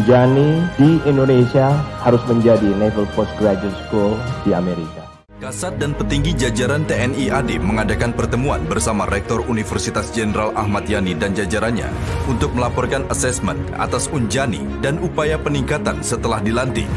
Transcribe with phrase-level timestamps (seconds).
[0.00, 4.16] Unjani di Indonesia harus menjadi Naval Postgraduate School
[4.48, 5.04] di Amerika.
[5.44, 11.36] Kasat dan petinggi jajaran TNI AD mengadakan pertemuan bersama Rektor Universitas Jenderal Ahmad Yani dan
[11.36, 11.92] jajarannya
[12.32, 16.88] untuk melaporkan asesmen atas Unjani dan upaya peningkatan setelah dilantik.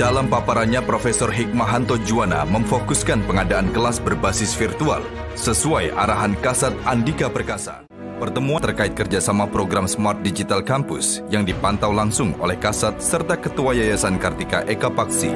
[0.00, 5.04] Dalam paparannya, Profesor Hikmahanto Juwana memfokuskan pengadaan kelas berbasis virtual
[5.36, 7.85] sesuai arahan Kasat Andika Perkasa.
[8.16, 14.16] Pertemuan terkait kerjasama program Smart Digital Campus yang dipantau langsung oleh Kasat serta Ketua Yayasan
[14.16, 15.28] Kartika Eka Paksi.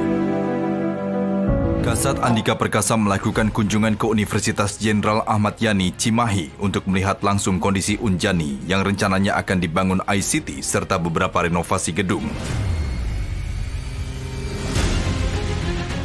[1.84, 8.00] Kasat Andika Perkasa melakukan kunjungan ke Universitas Jenderal Ahmad Yani Cimahi untuk melihat langsung kondisi
[8.00, 12.28] Unjani yang rencananya akan dibangun ICT serta beberapa renovasi gedung.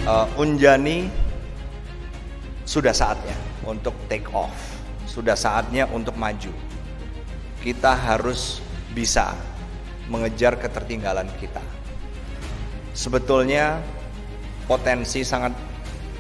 [0.06, 1.10] uh, Unjani
[2.64, 4.54] sudah saatnya untuk take off.
[5.06, 6.52] Sudah saatnya untuk maju.
[7.66, 8.62] Kita harus
[8.94, 9.34] bisa
[10.06, 11.66] mengejar ketertinggalan kita.
[12.94, 13.82] Sebetulnya
[14.70, 15.58] potensi sangat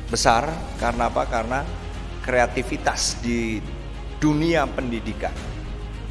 [0.10, 0.50] besar
[0.82, 1.30] karena apa?
[1.30, 1.62] Karena
[2.26, 3.62] kreativitas di
[4.18, 5.34] dunia pendidikan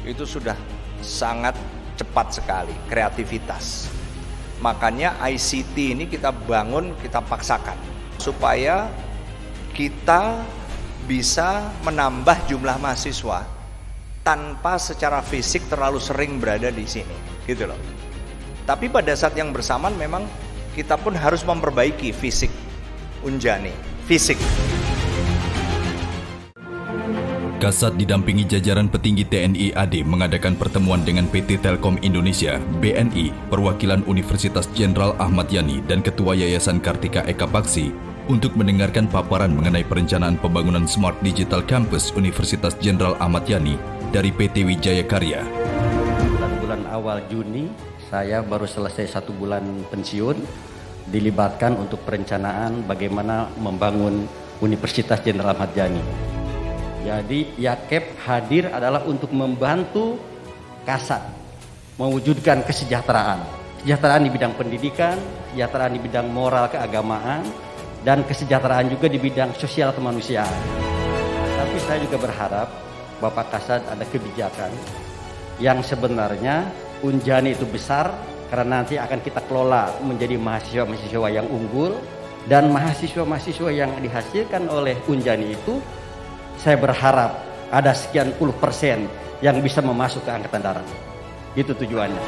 [0.07, 0.55] itu sudah
[1.03, 1.59] sangat
[1.99, 3.91] cepat sekali kreativitas
[4.63, 7.75] Makanya ICT ini kita bangun, kita paksakan
[8.15, 8.87] supaya
[9.75, 10.39] kita
[11.03, 13.43] bisa menambah jumlah mahasiswa
[14.25, 17.13] tanpa secara fisik terlalu sering berada di sini,
[17.45, 17.77] gitu loh.
[18.65, 20.25] Tapi pada saat yang bersamaan memang
[20.73, 22.49] kita pun harus memperbaiki fisik
[23.21, 23.69] Unjani,
[24.09, 24.41] fisik.
[27.61, 34.69] Kasat didampingi jajaran petinggi TNI AD mengadakan pertemuan dengan PT Telkom Indonesia, BNI, perwakilan Universitas
[34.73, 37.89] Jenderal Ahmad Yani dan Ketua Yayasan Kartika Eka Paksi
[38.29, 43.77] untuk mendengarkan paparan mengenai perencanaan pembangunan Smart Digital Campus Universitas Jenderal Ahmad Yani
[44.15, 45.43] dari PT Wijaya Karya.
[46.31, 47.67] Bulan-bulan awal Juni,
[48.07, 50.39] saya baru selesai satu bulan pensiun,
[51.11, 54.23] dilibatkan untuk perencanaan bagaimana membangun
[54.63, 55.99] Universitas Jenderal Ahmad Yani
[57.05, 60.15] jadi Yakep hadir adalah untuk membantu
[60.87, 61.21] Kasat
[61.97, 63.41] mewujudkan kesejahteraan.
[63.81, 65.17] Kesejahteraan di bidang pendidikan,
[65.49, 67.41] kesejahteraan di bidang moral keagamaan,
[68.05, 70.53] dan kesejahteraan juga di bidang sosial kemanusiaan.
[71.57, 72.84] Tapi saya juga berharap
[73.25, 74.69] Bapak Kasat ada kebijakan
[75.57, 76.69] yang sebenarnya
[77.01, 78.13] Unjani itu besar
[78.53, 81.97] karena nanti akan kita kelola menjadi mahasiswa-mahasiswa yang unggul
[82.45, 85.81] dan mahasiswa-mahasiswa yang dihasilkan oleh Unjani itu
[86.61, 87.41] saya berharap
[87.73, 89.09] ada sekian puluh persen
[89.41, 90.87] yang bisa memasuk ke angkatan darat.
[91.57, 92.23] Itu tujuannya.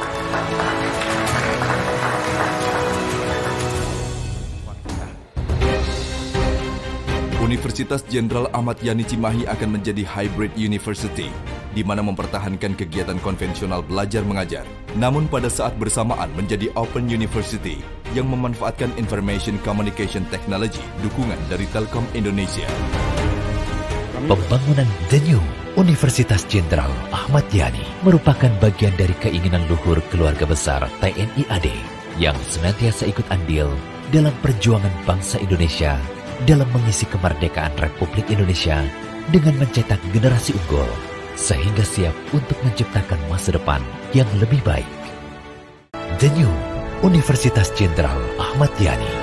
[7.38, 11.30] Universitas Jenderal Ahmad Yani Cimahi akan menjadi hybrid university,
[11.70, 14.66] di mana mempertahankan kegiatan konvensional belajar mengajar,
[14.98, 17.78] namun pada saat bersamaan menjadi open university
[18.10, 22.66] yang memanfaatkan information communication technology dukungan dari Telkom Indonesia.
[24.26, 25.38] Pembangunan The New
[25.78, 31.70] Universitas Jenderal Ahmad Yani merupakan bagian dari keinginan luhur keluarga besar TNI AD
[32.18, 33.70] yang senantiasa ikut andil
[34.10, 38.78] dalam perjuangan bangsa Indonesia dalam mengisi kemerdekaan Republik Indonesia
[39.34, 40.86] dengan mencetak generasi unggul
[41.34, 43.82] sehingga siap untuk menciptakan masa depan
[44.14, 44.86] yang lebih baik.
[46.22, 46.50] The New
[47.02, 49.17] Universitas Jenderal Ahmad Yani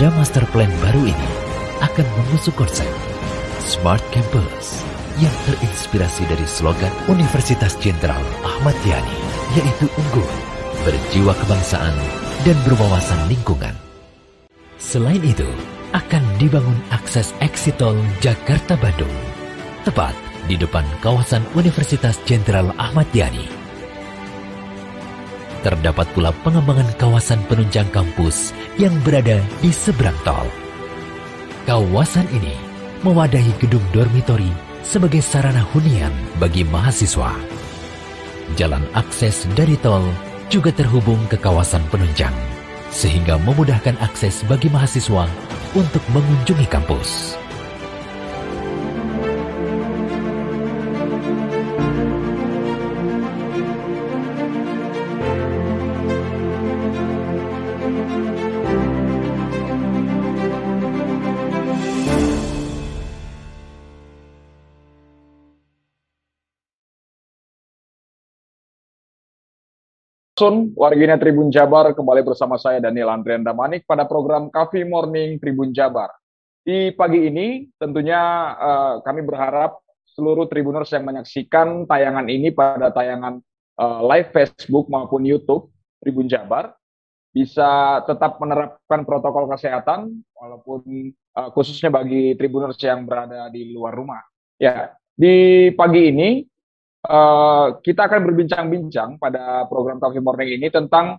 [0.00, 1.28] Pada master plan baru ini
[1.84, 2.88] akan mengusung konsep
[3.60, 4.80] Smart Campus
[5.20, 9.12] yang terinspirasi dari slogan Universitas Jenderal Ahmad Yani,
[9.60, 10.24] yaitu unggul,
[10.88, 11.92] berjiwa kebangsaan,
[12.48, 13.76] dan berwawasan lingkungan.
[14.80, 15.44] Selain itu,
[15.92, 19.12] akan dibangun akses exit tol Jakarta-Bandung,
[19.84, 20.16] tepat
[20.48, 23.59] di depan kawasan Universitas Jenderal Ahmad Yani
[25.60, 30.48] Terdapat pula pengembangan kawasan penunjang kampus yang berada di seberang tol.
[31.68, 32.56] Kawasan ini
[33.04, 34.48] mewadahi gedung dormitori
[34.80, 37.36] sebagai sarana hunian bagi mahasiswa.
[38.56, 40.02] Jalan akses dari tol
[40.48, 42.34] juga terhubung ke kawasan penunjang,
[42.90, 45.28] sehingga memudahkan akses bagi mahasiswa
[45.76, 47.39] untuk mengunjungi kampus.
[70.40, 75.68] Sun, wargina Tribun Jabar, kembali bersama saya Daniel Andrian Damanik pada program Coffee Morning Tribun
[75.76, 76.08] Jabar.
[76.64, 83.36] Di pagi ini tentunya uh, kami berharap seluruh Tribuners yang menyaksikan tayangan ini pada tayangan
[83.84, 85.68] uh, live Facebook maupun YouTube
[86.00, 86.72] Tribun Jabar
[87.36, 94.24] bisa tetap menerapkan protokol kesehatan walaupun uh, khususnya bagi Tribuners yang berada di luar rumah.
[94.56, 96.48] Ya, di pagi ini
[97.00, 101.16] Uh, kita akan berbincang-bincang pada program Coffee Morning ini tentang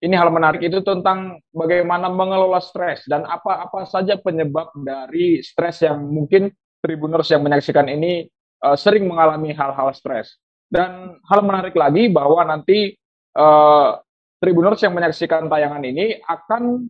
[0.00, 6.00] ini hal menarik itu tentang bagaimana mengelola stres dan apa-apa saja penyebab dari stres yang
[6.08, 6.48] mungkin
[6.80, 8.28] tribuners yang menyaksikan ini
[8.64, 10.40] uh, sering mengalami hal-hal stres.
[10.68, 12.96] Dan hal menarik lagi bahwa nanti
[13.36, 14.00] uh,
[14.40, 16.84] tribuners yang menyaksikan tayangan ini akan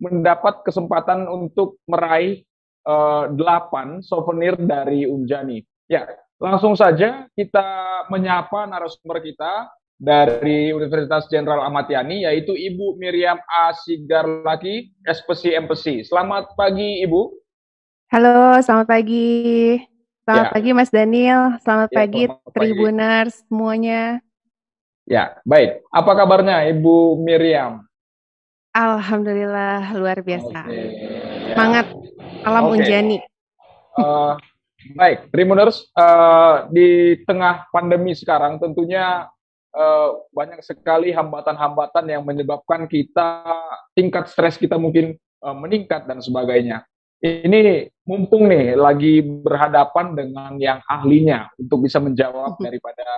[0.00, 2.44] mendapat kesempatan untuk meraih
[2.84, 5.60] uh, 8 souvenir dari Unjani.
[5.88, 6.04] Ya,
[6.36, 7.64] Langsung saja kita
[8.12, 16.04] menyapa narasumber kita dari Universitas Jenderal Ahmad Yani yaitu Ibu Miriam Asigarlaki, SPC MPC.
[16.04, 17.32] Selamat pagi Ibu.
[18.12, 19.80] Halo, selamat pagi.
[20.28, 20.52] Selamat ya.
[20.52, 23.44] pagi Mas Daniel, selamat ya, pagi selamat Tribuners pagi.
[23.48, 24.02] semuanya.
[25.08, 25.88] Ya, baik.
[25.88, 27.80] Apa kabarnya Ibu Miriam?
[28.76, 30.68] Alhamdulillah luar biasa.
[30.68, 31.56] Okay.
[31.56, 31.86] Semangat
[32.44, 32.74] alam okay.
[32.76, 33.18] unjani.
[33.96, 34.36] Uh,
[34.94, 39.26] Baik, Trimuners, uh, di tengah pandemi sekarang tentunya
[39.74, 43.42] uh, banyak sekali hambatan-hambatan yang menyebabkan kita
[43.96, 46.86] tingkat stres kita mungkin uh, meningkat dan sebagainya.
[47.16, 52.62] Ini mumpung nih lagi berhadapan dengan yang ahlinya untuk bisa menjawab mhm.
[52.62, 53.08] daripada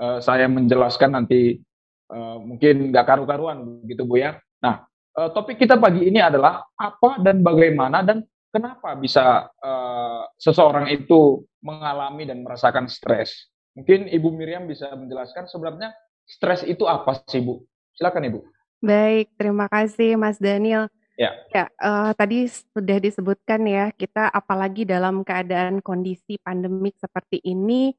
[0.00, 1.60] uh, saya menjelaskan nanti
[2.08, 4.40] uh, mungkin nggak karu-karuan gitu Bu ya.
[4.64, 4.88] Nah,
[5.20, 11.42] uh, topik kita pagi ini adalah apa dan bagaimana dan kenapa bisa uh, seseorang itu
[11.64, 13.48] mengalami dan merasakan stres?
[13.72, 15.96] Mungkin Ibu Miriam bisa menjelaskan sebenarnya
[16.28, 17.64] stres itu apa sih, Bu?
[17.96, 18.40] Silakan, Ibu.
[18.84, 20.92] Baik, terima kasih Mas Daniel.
[21.16, 21.32] Ya.
[21.52, 27.96] Ya, uh, tadi sudah disebutkan ya, kita apalagi dalam keadaan kondisi pandemik seperti ini,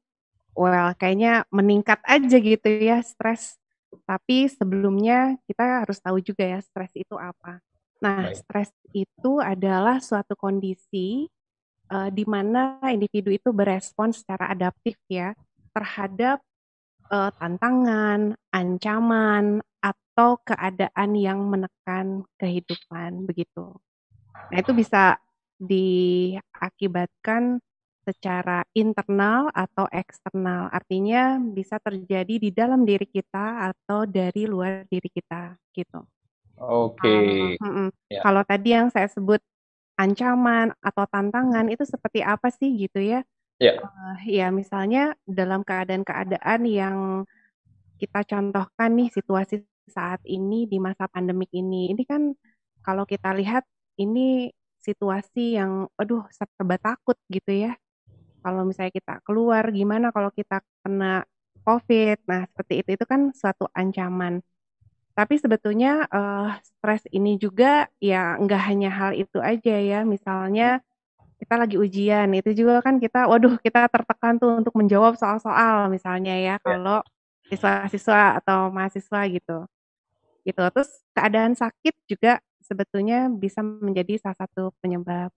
[0.54, 3.58] well kayaknya meningkat aja gitu ya stres.
[4.04, 7.62] Tapi sebelumnya kita harus tahu juga ya stres itu apa.
[8.04, 8.36] Nah, Baik.
[8.36, 11.24] stres itu adalah suatu kondisi
[11.88, 15.32] uh, di mana individu itu berespon secara adaptif ya
[15.72, 16.44] terhadap
[17.08, 23.72] uh, tantangan, ancaman, atau keadaan yang menekan kehidupan begitu.
[24.52, 25.16] Nah, itu bisa
[25.56, 27.56] diakibatkan
[28.04, 30.68] secara internal atau eksternal.
[30.68, 36.04] Artinya bisa terjadi di dalam diri kita atau dari luar diri kita gitu.
[36.58, 37.58] Oke.
[37.58, 38.22] Mhm, Ya.
[38.22, 39.42] Kalau tadi yang saya sebut
[39.98, 43.22] ancaman atau tantangan itu seperti apa sih gitu ya?
[43.62, 43.78] Ya.
[43.78, 46.98] Uh, ya misalnya dalam keadaan-keadaan yang
[47.98, 51.94] kita contohkan nih situasi saat ini di masa pandemik ini.
[51.94, 52.34] Ini kan
[52.82, 53.62] kalau kita lihat
[54.00, 54.50] ini
[54.82, 57.72] situasi yang aduh serba takut gitu ya.
[58.44, 61.24] Kalau misalnya kita keluar gimana kalau kita kena
[61.64, 62.20] Covid.
[62.28, 64.44] Nah, seperti itu itu kan suatu ancaman.
[65.14, 70.02] Tapi sebetulnya uh, stres ini juga ya nggak hanya hal itu aja ya.
[70.02, 70.82] Misalnya
[71.38, 76.34] kita lagi ujian, itu juga kan kita, waduh kita tertekan tuh untuk menjawab soal-soal misalnya
[76.34, 76.62] ya, ya.
[76.62, 76.98] kalau
[77.46, 79.58] siswa-siswa atau mahasiswa gitu.
[80.42, 80.62] Gitu.
[80.62, 85.30] Terus keadaan sakit juga sebetulnya bisa menjadi salah satu penyebab.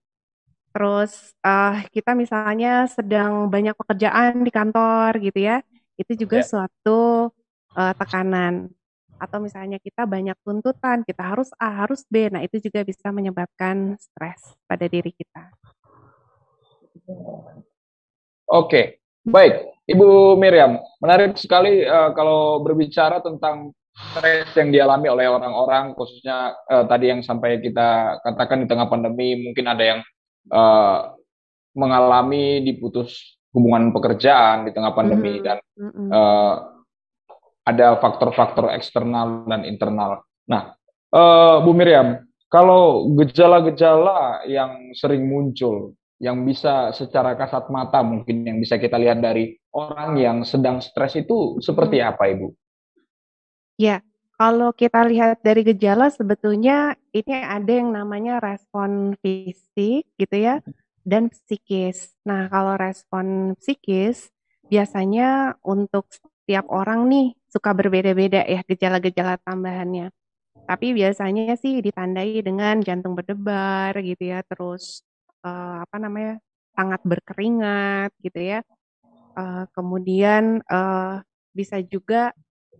[0.72, 5.60] Terus uh, kita misalnya sedang banyak pekerjaan di kantor gitu ya,
[6.00, 6.46] itu juga ya.
[6.46, 7.32] suatu
[7.76, 8.72] uh, tekanan
[9.18, 12.30] atau misalnya kita banyak tuntutan, kita harus A, harus B.
[12.30, 15.52] Nah, itu juga bisa menyebabkan stres pada diri kita.
[18.48, 19.74] Oke, baik.
[19.88, 26.84] Ibu Miriam, menarik sekali uh, kalau berbicara tentang stres yang dialami oleh orang-orang, khususnya uh,
[26.86, 30.00] tadi yang sampai kita katakan di tengah pandemi, mungkin ada yang
[30.52, 31.12] uh,
[31.74, 35.46] mengalami diputus hubungan pekerjaan di tengah pandemi mm -hmm.
[35.46, 35.58] dan
[36.12, 36.77] uh,
[37.68, 40.24] ada faktor-faktor eksternal dan internal.
[40.48, 40.72] Nah,
[41.12, 48.58] uh, Bu Miriam, kalau gejala-gejala yang sering muncul, yang bisa secara kasat mata mungkin yang
[48.58, 52.08] bisa kita lihat dari orang yang sedang stres itu seperti hmm.
[52.08, 52.48] apa, Ibu?
[53.78, 54.02] Ya,
[54.34, 60.58] kalau kita lihat dari gejala sebetulnya ini ada yang namanya respon fisik gitu ya
[61.06, 62.16] dan psikis.
[62.26, 64.34] Nah, kalau respon psikis
[64.66, 66.10] biasanya untuk
[66.48, 70.08] setiap orang nih suka berbeda-beda ya gejala-gejala tambahannya.
[70.64, 75.04] Tapi biasanya sih ditandai dengan jantung berdebar gitu ya, terus
[75.44, 76.40] uh, apa namanya
[76.72, 78.64] sangat berkeringat gitu ya.
[79.36, 81.20] Uh, kemudian uh,
[81.52, 82.32] bisa juga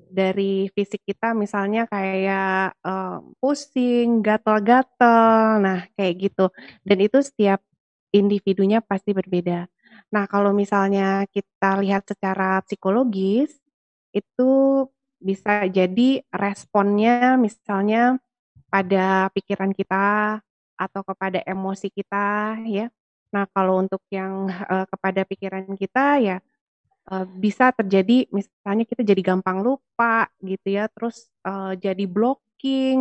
[0.09, 6.49] dari fisik kita misalnya kayak uh, pusing, gatal-gatal, nah kayak gitu.
[6.89, 7.61] Dan itu setiap
[8.17, 9.69] individunya pasti berbeda.
[10.09, 13.53] Nah, kalau misalnya kita lihat secara psikologis,
[14.17, 14.51] itu
[15.19, 18.17] bisa jadi responnya misalnya
[18.73, 20.39] pada pikiran kita
[20.79, 22.87] atau kepada emosi kita ya.
[23.35, 26.37] Nah, kalau untuk yang uh, kepada pikiran kita ya
[27.13, 33.01] uh, bisa terjadi misalnya kita jadi gampang lupa gitu ya, terus uh, jadi blocking,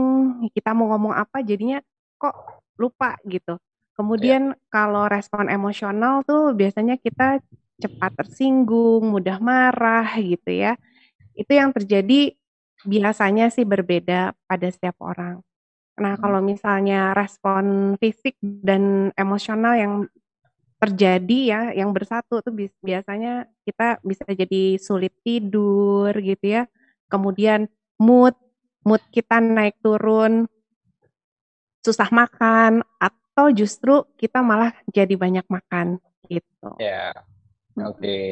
[0.51, 1.79] kita mau ngomong apa jadinya
[2.19, 2.35] kok
[2.75, 3.55] lupa gitu.
[3.97, 4.57] Kemudian ya.
[4.69, 7.41] kalau respon emosional tuh biasanya kita
[7.81, 10.77] cepat tersinggung, mudah marah gitu ya.
[11.33, 12.37] Itu yang terjadi
[12.85, 15.41] biasanya sih berbeda pada setiap orang.
[15.97, 16.21] Nah, hmm.
[16.21, 19.93] kalau misalnya respon fisik dan emosional yang
[20.77, 22.53] terjadi ya yang bersatu tuh
[22.85, 26.69] biasanya kita bisa jadi sulit tidur gitu ya.
[27.09, 27.65] Kemudian
[27.97, 28.37] mood
[28.85, 30.45] mood kita naik turun,
[31.81, 32.85] susah makan
[33.37, 36.73] atau justru kita malah jadi banyak makan gitu.
[36.81, 37.13] Ya.
[37.77, 38.01] Oke.
[38.01, 38.27] Okay.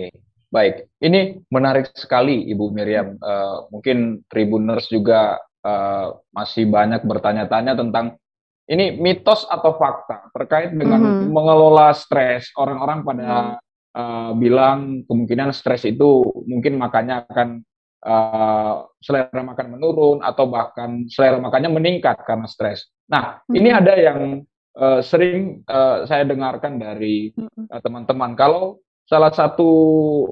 [0.50, 0.89] Baik.
[0.97, 3.13] Ini menarik sekali Ibu Miriam.
[3.21, 8.17] Uh, mungkin Tribuners juga uh, masih banyak bertanya-tanya tentang
[8.65, 11.29] ini mitos atau fakta terkait dengan mm-hmm.
[11.29, 12.50] mengelola stres.
[12.57, 13.62] Orang-orang pada
[13.93, 17.62] uh, bilang kemungkinan stres itu mungkin makannya akan
[18.01, 22.89] uh, selera makan menurun atau bahkan selera makannya meningkat karena stres.
[23.05, 23.53] Nah, mm-hmm.
[23.53, 24.41] ini ada yang
[24.77, 27.32] uh, sering uh, saya dengarkan dari
[27.72, 29.72] uh, teman-teman kalau salah satu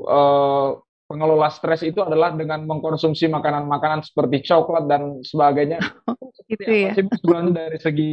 [0.08, 0.70] uh,
[1.08, 5.78] pengelola stres itu adalah dengan mengkonsumsi makanan-makanan seperti coklat dan sebagainya.
[6.50, 6.92] gitu ya.
[6.98, 7.06] Sih
[7.54, 8.12] dari segi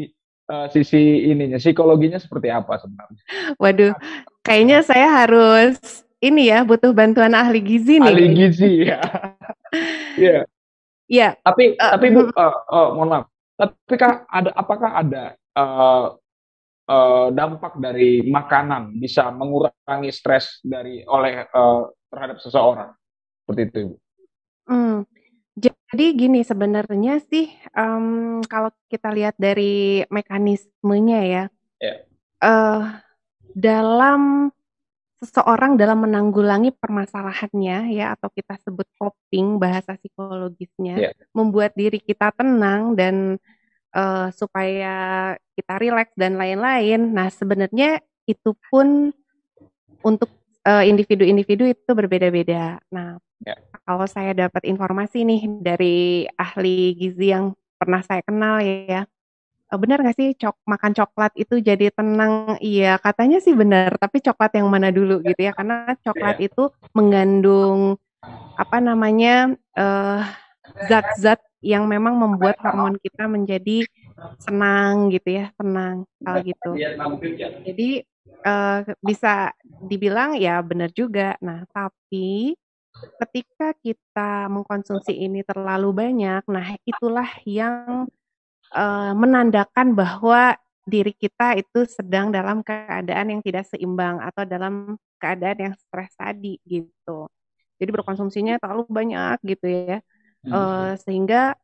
[0.52, 3.22] uh, sisi ininya psikologinya seperti apa sebenarnya?
[3.56, 3.94] Waduh,
[4.44, 5.80] kayaknya saya harus
[6.20, 8.12] ini ya butuh bantuan ahli gizi nih.
[8.12, 9.00] Ahli gizi ya.
[10.18, 10.50] Iya.
[11.06, 11.28] Iya.
[11.46, 13.25] Tapi uh, tapi Bu, uh, uh, mohon maaf.
[13.54, 16.18] Tapi kah ada apakah ada uh,
[16.90, 22.90] uh, dampak dari makanan bisa mengurangi stres dari oleh uh, terhadap seseorang
[23.47, 23.97] seperti itu ibu.
[24.66, 24.99] Hmm.
[25.61, 31.44] Jadi gini sebenarnya sih um, kalau kita lihat dari mekanismenya ya,
[31.82, 31.99] yeah.
[32.40, 33.02] uh,
[33.52, 34.54] dalam
[35.20, 41.12] seseorang dalam menanggulangi permasalahannya ya atau kita sebut coping bahasa psikologisnya, yeah.
[41.35, 43.37] membuat diri kita tenang dan
[43.94, 44.94] uh, supaya
[45.54, 47.11] kita rileks dan lain-lain.
[47.12, 49.11] Nah, sebenarnya itu pun
[50.00, 50.30] untuk
[50.64, 52.80] uh, individu-individu itu berbeda-beda.
[52.88, 53.59] Nah, yeah.
[53.85, 59.04] kalau saya dapat informasi nih dari ahli gizi yang pernah saya kenal ya,
[59.68, 62.56] uh, benar nggak sih cok makan coklat itu jadi tenang?
[62.62, 63.99] Iya, katanya sih benar.
[63.99, 65.52] Tapi coklat yang mana dulu gitu ya?
[65.52, 66.47] Karena coklat yeah.
[66.49, 67.99] itu mengandung
[68.61, 69.56] apa namanya
[70.85, 73.84] zat-zat uh, yang memang membuat hormon kita menjadi
[74.40, 76.70] senang gitu ya, tenang kalau gitu.
[77.68, 77.90] Jadi
[78.44, 79.52] uh, bisa
[79.84, 81.36] dibilang ya benar juga.
[81.44, 82.56] Nah, tapi
[83.20, 88.08] ketika kita mengkonsumsi ini terlalu banyak, nah itulah yang
[88.72, 90.56] uh, menandakan bahwa
[90.88, 96.56] diri kita itu sedang dalam keadaan yang tidak seimbang atau dalam keadaan yang stres tadi
[96.64, 97.28] gitu.
[97.80, 99.98] Jadi berkonsumsinya terlalu banyak gitu ya
[100.49, 101.59] uh, sehingga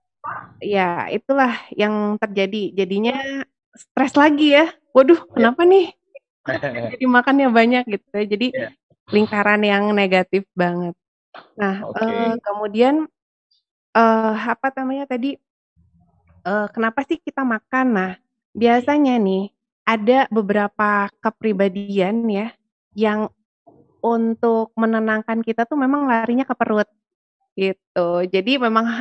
[0.60, 2.74] ya itulah yang terjadi.
[2.84, 4.68] Jadinya stres lagi ya.
[4.92, 5.32] Waduh iya.
[5.32, 5.86] kenapa nih?
[6.94, 8.22] Jadi makannya banyak gitu ya.
[8.22, 8.70] jadi yeah.
[9.10, 10.94] lingkaran yang negatif banget.
[11.58, 12.06] Nah okay.
[12.06, 12.94] uh, kemudian
[13.92, 15.34] uh, apa namanya tadi?
[16.46, 17.86] Uh, kenapa sih kita makan?
[17.90, 18.12] Nah
[18.54, 19.50] biasanya nih
[19.82, 22.54] ada beberapa kepribadian ya
[22.94, 23.28] yang
[24.00, 26.86] untuk menenangkan kita tuh memang larinya ke perut
[27.56, 28.08] Gitu.
[28.28, 29.00] Jadi memang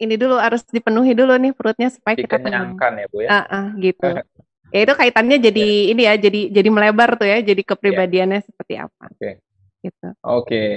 [0.00, 2.74] ini dulu harus dipenuhi dulu nih perutnya supaya kita tenang.
[2.80, 3.28] ya Bu ya.
[3.28, 4.08] Uh, uh, gitu.
[4.72, 5.92] ya itu kaitannya jadi yeah.
[5.92, 8.46] ini ya, jadi jadi melebar tuh ya, jadi kepribadiannya yeah.
[8.48, 9.04] seperti apa.
[9.12, 9.20] Oke.
[9.20, 9.34] Okay.
[9.84, 10.08] Gitu.
[10.08, 10.16] Oke.
[10.24, 10.70] Okay.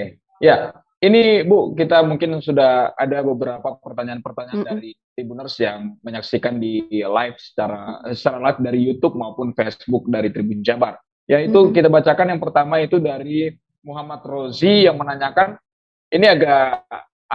[0.44, 0.56] Ya,
[1.00, 4.76] ini Bu, kita mungkin sudah ada beberapa pertanyaan-pertanyaan mm -hmm.
[4.76, 10.60] dari Tribuners yang menyaksikan di live secara secara live dari YouTube maupun Facebook dari Tribun
[10.60, 11.00] Jabar.
[11.24, 11.76] Ya itu mm -hmm.
[11.76, 13.52] kita bacakan yang pertama itu dari
[13.84, 15.60] Muhammad Rozi yang menanyakan
[16.12, 16.88] ini agak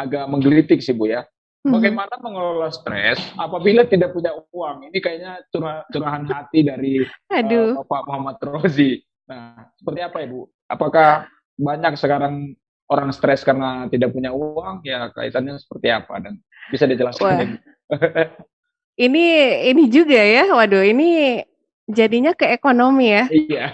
[0.05, 1.27] agak menggelitik sih Bu ya.
[1.59, 1.75] Hmm.
[1.75, 4.87] Bagaimana mengelola stres apabila tidak punya uang?
[4.87, 7.75] Ini kayaknya curah, curahan hati dari Aduh.
[7.75, 9.03] Uh, Bapak Muhammad Rozi.
[9.27, 10.47] Nah, seperti apa Ibu?
[10.71, 11.27] Apakah
[11.59, 12.55] banyak sekarang
[12.87, 14.87] orang stres karena tidak punya uang?
[14.87, 16.39] Ya kaitannya seperti apa dan
[16.71, 17.59] bisa dijelaskan?
[19.05, 19.25] ini
[19.67, 20.47] ini juga ya.
[20.55, 21.43] Waduh, ini
[21.89, 23.25] jadinya ke ekonomi ya.
[23.33, 23.67] Iya.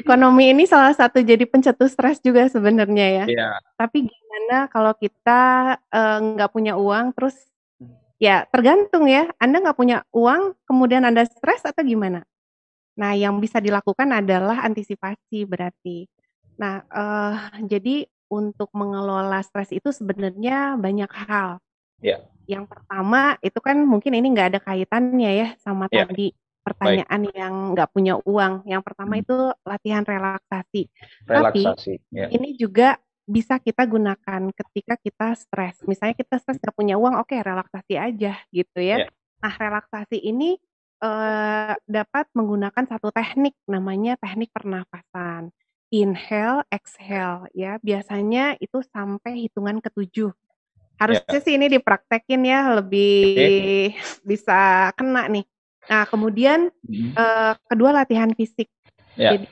[0.00, 3.24] Ekonomi ini salah satu jadi pencetus stres juga sebenarnya ya.
[3.28, 3.48] Iya.
[3.76, 7.36] Tapi gimana kalau kita uh, nggak punya uang terus
[8.18, 12.24] ya tergantung ya Anda nggak punya uang kemudian Anda stres atau gimana?
[12.96, 16.08] Nah yang bisa dilakukan adalah antisipasi berarti.
[16.56, 17.36] Nah uh,
[17.68, 21.60] jadi untuk mengelola stres itu sebenarnya banyak hal.
[22.00, 22.24] Ya.
[22.48, 26.08] Yang pertama itu kan mungkin ini nggak ada kaitannya ya sama ya.
[26.08, 26.32] tadi
[26.68, 27.34] pertanyaan Baik.
[27.34, 28.68] yang nggak punya uang.
[28.68, 29.22] Yang pertama hmm.
[29.24, 30.82] itu latihan relaksasi.
[31.24, 31.92] Relaksasi.
[31.96, 32.26] Tapi ya.
[32.28, 35.80] ini juga bisa kita gunakan ketika kita stres.
[35.84, 39.04] Misalnya kita stres nggak punya uang, oke okay, relaksasi aja gitu ya.
[39.04, 39.10] Yeah.
[39.44, 40.56] Nah relaksasi ini
[41.04, 45.52] uh, dapat menggunakan satu teknik namanya teknik pernafasan.
[45.88, 47.76] Inhale, exhale ya.
[47.80, 50.32] Biasanya itu sampai hitungan ketujuh.
[50.98, 51.44] Harusnya yeah.
[51.44, 53.86] sih ini dipraktekin ya lebih okay.
[54.24, 55.46] bisa kena nih.
[55.86, 57.10] Nah kemudian mm -hmm.
[57.14, 58.66] uh, kedua latihan fisik.
[59.14, 59.38] Yeah.
[59.38, 59.46] Jadi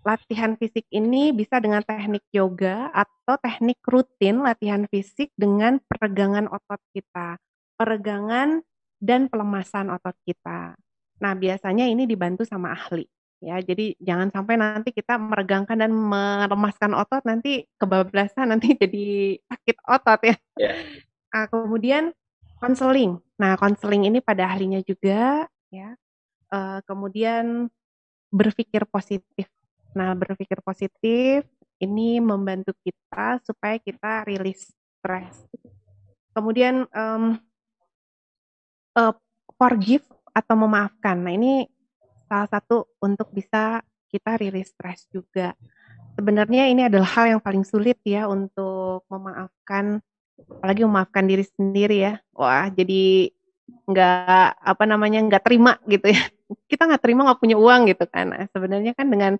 [0.00, 6.80] latihan fisik ini bisa dengan teknik yoga atau teknik rutin latihan fisik dengan peregangan otot
[6.96, 7.36] kita,
[7.76, 8.64] peregangan
[9.00, 10.76] dan pelemasan otot kita.
[11.20, 13.04] Nah, biasanya ini dibantu sama ahli.
[13.40, 19.76] Ya, jadi jangan sampai nanti kita meregangkan dan melemaskan otot nanti kebablasan nanti jadi sakit
[19.84, 20.36] otot ya.
[20.56, 20.76] Yeah.
[21.32, 22.12] Nah, kemudian
[22.60, 23.20] konseling.
[23.40, 25.96] Nah, konseling ini pada ahlinya juga ya.
[26.50, 27.70] Uh, kemudian
[28.30, 29.46] berpikir positif
[29.94, 31.42] Nah, berpikir positif
[31.82, 35.34] ini membantu kita supaya kita rilis stres.
[36.30, 37.40] Kemudian um,
[38.94, 39.14] uh,
[39.58, 41.18] forgive atau memaafkan.
[41.18, 41.66] Nah, ini
[42.30, 45.58] salah satu untuk bisa kita rilis stres juga.
[46.14, 49.98] Sebenarnya ini adalah hal yang paling sulit ya untuk memaafkan,
[50.38, 52.14] apalagi memaafkan diri sendiri ya.
[52.34, 53.34] Wah, jadi
[53.88, 56.22] nggak apa namanya nggak terima gitu ya.
[56.70, 58.26] Kita nggak terima nggak punya uang gitu kan.
[58.34, 59.34] Nah, sebenarnya kan dengan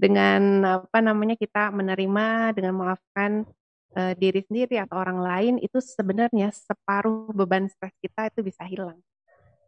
[0.00, 0.40] dengan
[0.80, 3.44] apa namanya kita menerima dengan memaafkan
[3.92, 8.96] uh, diri sendiri atau orang lain itu sebenarnya separuh beban stres kita itu bisa hilang.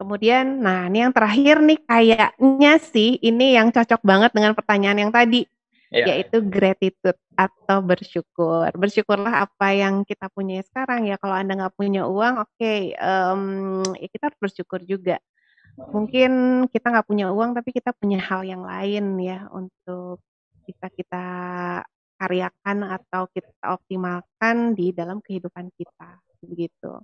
[0.01, 5.12] Kemudian nah ini yang terakhir nih kayaknya sih ini yang cocok banget dengan pertanyaan yang
[5.12, 5.47] tadi
[5.93, 6.09] yeah.
[6.17, 8.67] yaitu gratitude atau bersyukur.
[8.73, 11.21] Bersyukurlah apa yang kita punya sekarang ya.
[11.21, 15.21] Kalau anda nggak punya uang, oke, okay, um, ya kita harus bersyukur juga.
[15.77, 20.21] Mungkin kita nggak punya uang, tapi kita punya hal yang lain ya untuk
[20.65, 21.27] bisa kita
[22.17, 27.03] karyakan atau kita optimalkan di dalam kehidupan kita, begitu.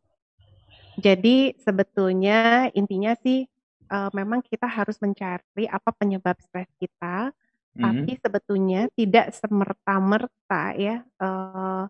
[0.99, 3.47] Jadi sebetulnya intinya sih
[3.91, 7.35] uh, memang kita harus mencari apa penyebab stres kita,
[7.77, 8.23] tapi hmm.
[8.25, 11.85] sebetulnya tidak semerta-merta ya, uh,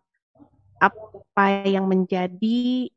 [0.78, 2.90] apa yang menjadi,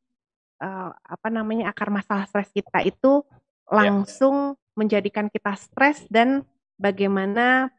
[0.62, 3.70] uh, apa namanya, akar masalah stres kita itu ya.
[3.70, 6.44] langsung menjadikan kita stres dan
[6.80, 7.70] bagaimana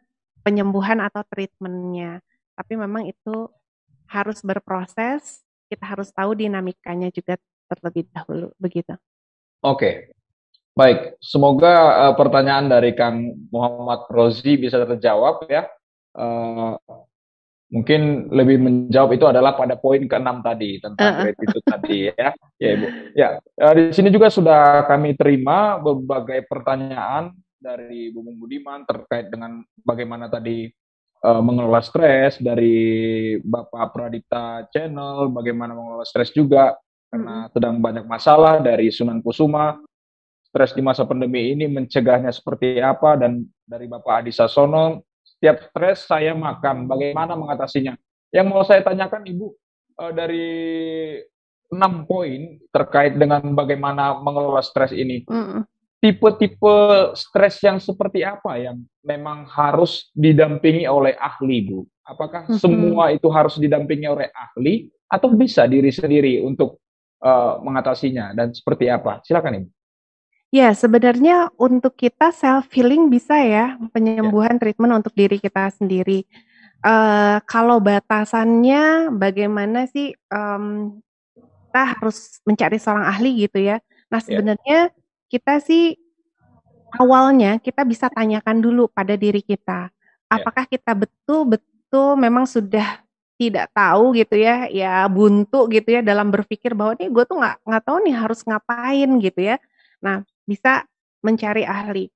[0.46, 2.22] penyembuhan atau treatmentnya.
[2.54, 3.48] Tapi memang itu
[4.10, 5.40] harus berproses,
[5.72, 8.92] kita harus tahu dinamikanya juga terlebih dahulu, begitu.
[9.64, 10.12] Oke.
[10.72, 15.68] Baik, semoga uh, pertanyaan dari Kang Muhammad Rozi bisa terjawab ya.
[16.16, 16.80] Uh,
[17.68, 21.20] mungkin lebih menjawab itu adalah pada poin keenam tadi tentang uh.
[21.28, 22.32] gratitude tadi ya.
[22.56, 22.86] Ya Ibu.
[23.12, 29.60] Ya, uh, di sini juga sudah kami terima berbagai pertanyaan dari Bu Budiman terkait dengan
[29.84, 30.72] bagaimana tadi
[31.20, 36.80] uh, mengelola stres dari Bapak Pradita Channel, bagaimana mengelola stres juga
[37.12, 39.76] karena sedang banyak masalah dari Sunan Kusuma
[40.52, 43.16] stres di masa pandemi ini mencegahnya seperti apa?
[43.16, 47.96] Dan dari Bapak Adi Sasono setiap stres saya makan bagaimana mengatasinya?
[48.28, 49.46] Yang mau saya tanyakan Ibu
[49.96, 50.48] eh, dari
[51.72, 55.24] enam poin terkait dengan bagaimana mengelola stres ini
[56.04, 56.76] tipe-tipe
[57.16, 61.88] stres yang seperti apa yang memang harus didampingi oleh ahli Bu?
[62.04, 62.60] Apakah mm -hmm.
[62.60, 66.76] semua itu harus didampingi oleh ahli atau bisa diri sendiri untuk
[67.24, 68.36] uh, mengatasinya?
[68.36, 69.24] Dan seperti apa?
[69.24, 69.68] Silakan Ibu
[70.52, 76.28] Ya, sebenarnya untuk kita self healing bisa ya, penyembuhan treatment untuk diri kita sendiri.
[76.84, 81.00] Uh, kalau batasannya bagaimana sih, um,
[81.72, 83.80] kita harus mencari seorang ahli gitu ya.
[84.12, 84.26] Nah Ya.
[84.28, 84.78] sebenarnya
[85.32, 85.96] kita sih,
[87.00, 89.90] awalnya kita bisa tanyakan dulu pada diri kita,
[90.32, 90.46] Ya.
[90.46, 93.02] apakah kita betul-betul memang sudah
[93.40, 97.56] tidak tahu gitu ya, ya buntu gitu ya dalam berpikir bahwa, "Nih gue tuh nggak
[97.68, 99.56] nggak tahu nih harus ngapain," gitu ya.
[100.04, 100.86] Nah bisa
[101.22, 102.10] mencari ahli.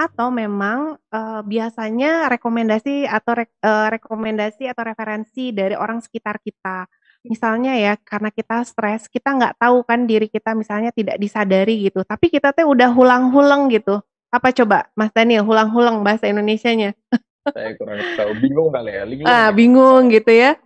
[0.00, 6.88] Atau memang uh, biasanya rekomendasi atau re, uh, rekomendasi atau referensi dari orang sekitar kita.
[7.20, 12.00] Misalnya ya karena kita stres, kita nggak tahu kan diri kita misalnya tidak disadari gitu.
[12.00, 14.00] Tapi kita tuh udah hulang-hulang gitu.
[14.32, 16.96] Apa coba Mas Daniel hulang-hulang bahasa Indonesianya?
[17.44, 19.02] Saya kurang tahu, bingung kali ya.
[19.04, 20.56] Bingung, ah, bingung gitu ya.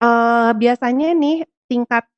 [0.00, 2.08] Uh, biasanya nih tingkat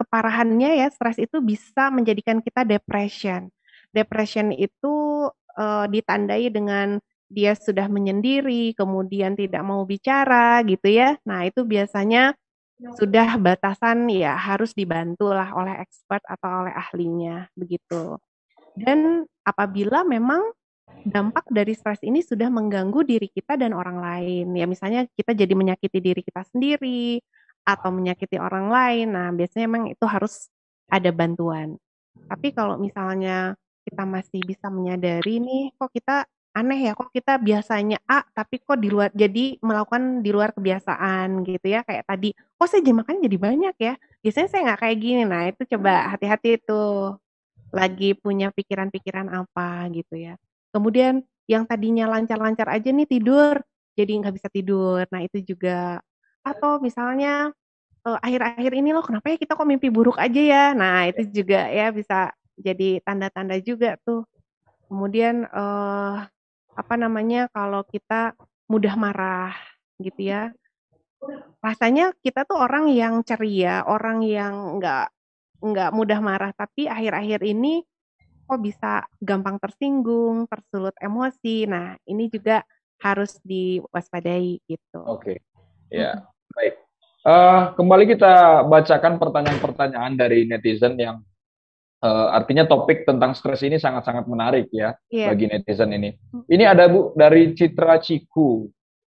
[0.00, 3.52] keparahannya ya stres itu bisa menjadikan kita depression.
[3.92, 6.96] Depression itu uh, ditandai dengan
[7.32, 11.16] dia sudah menyendiri, kemudian tidak mau bicara gitu ya.
[11.24, 12.36] Nah, itu biasanya
[12.98, 18.20] sudah batasan ya harus dibantulah oleh expert atau oleh ahlinya begitu.
[18.76, 20.52] Dan apabila memang
[21.06, 25.54] dampak dari stres ini sudah mengganggu diri kita dan orang lain, ya misalnya kita jadi
[25.56, 27.22] menyakiti diri kita sendiri
[27.64, 29.06] atau menyakiti orang lain.
[29.14, 30.52] Nah, biasanya memang itu harus
[30.90, 31.78] ada bantuan.
[32.28, 37.96] Tapi kalau misalnya kita masih bisa menyadari nih, kok kita aneh ya kok kita biasanya
[38.04, 41.80] A tapi kok di luar jadi melakukan di luar kebiasaan gitu ya.
[41.84, 43.94] Kayak tadi kok saya jam makan jadi banyak ya.
[44.20, 45.22] Biasanya saya nggak kayak gini.
[45.24, 46.82] Nah itu coba hati-hati itu
[47.72, 50.36] lagi punya pikiran-pikiran apa gitu ya.
[50.72, 53.58] Kemudian yang tadinya lancar-lancar aja nih tidur
[53.96, 55.04] jadi nggak bisa tidur.
[55.08, 56.00] Nah itu juga
[56.44, 57.50] atau misalnya
[58.06, 60.64] eh, akhir-akhir ini loh kenapa ya kita kok mimpi buruk aja ya?
[60.76, 64.22] Nah itu juga ya bisa jadi tanda-tanda juga tuh
[64.86, 66.24] kemudian uh,
[66.72, 68.32] apa namanya, kalau kita
[68.68, 69.52] mudah marah
[70.00, 70.52] gitu ya.
[71.62, 75.06] Rasanya kita tuh orang yang ceria, orang yang nggak
[75.62, 77.86] nggak mudah marah, tapi akhir-akhir ini
[78.48, 81.70] kok bisa gampang tersinggung, tersulut emosi.
[81.70, 82.66] Nah, ini juga
[82.98, 85.00] harus diwaspadai gitu.
[85.06, 85.38] Oke,
[85.88, 86.74] ya baik.
[87.22, 91.22] Uh, kembali kita bacakan pertanyaan-pertanyaan dari netizen yang
[92.02, 95.30] uh, artinya topik tentang stres ini sangat-sangat menarik ya yeah.
[95.30, 96.18] bagi netizen ini.
[96.50, 98.66] Ini ada Bu dari Citra Ciku.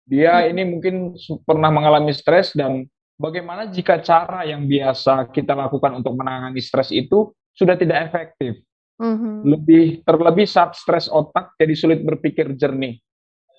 [0.08, 2.88] Dia ini mungkin pernah mengalami stres dan
[3.20, 8.64] bagaimana jika cara yang biasa kita lakukan untuk menangani stres itu sudah tidak efektif.
[8.98, 9.36] Mm-hmm.
[9.46, 12.98] Lebih terlebih saat stres otak jadi sulit berpikir jernih.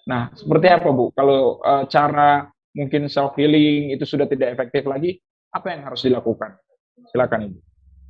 [0.08, 1.12] Nah, seperti apa Bu?
[1.12, 5.20] Kalau uh, cara mungkin self healing itu sudah tidak efektif lagi,
[5.52, 6.56] apa yang harus dilakukan?
[7.12, 7.58] Silakan Ibu.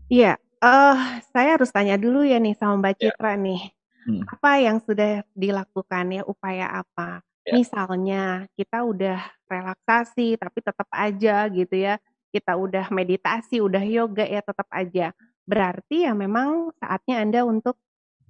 [0.08, 3.14] Iya, Uh, saya harus tanya dulu ya nih sama Mbak Ya.
[3.14, 3.62] Citra nih,
[4.08, 4.24] Hmm.
[4.26, 7.22] apa yang sudah dilakukan ya, upaya apa?
[7.46, 7.54] Ya.
[7.54, 11.94] Misalnya kita udah relaksasi tapi tetap aja gitu ya,
[12.34, 15.14] kita udah meditasi, udah yoga ya tetap aja.
[15.46, 17.78] Berarti ya memang saatnya Anda untuk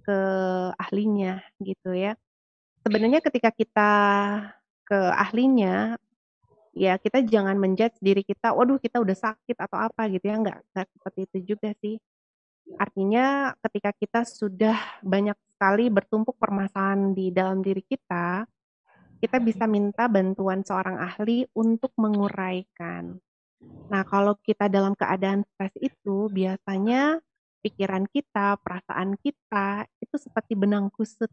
[0.05, 0.19] ke
[0.77, 2.13] ahlinya gitu ya.
[2.87, 3.93] Sebenarnya ketika kita
[4.89, 5.97] ke ahlinya
[6.77, 10.59] ya kita jangan menjudge diri kita, waduh kita udah sakit atau apa gitu ya, nggak
[10.75, 11.97] nggak seperti itu juga sih.
[12.77, 18.45] Artinya ketika kita sudah banyak sekali bertumpuk permasalahan di dalam diri kita,
[19.19, 23.19] kita bisa minta bantuan seorang ahli untuk menguraikan.
[23.91, 27.19] Nah, kalau kita dalam keadaan stres itu biasanya
[27.59, 31.31] pikiran kita, perasaan kita itu seperti benang kusut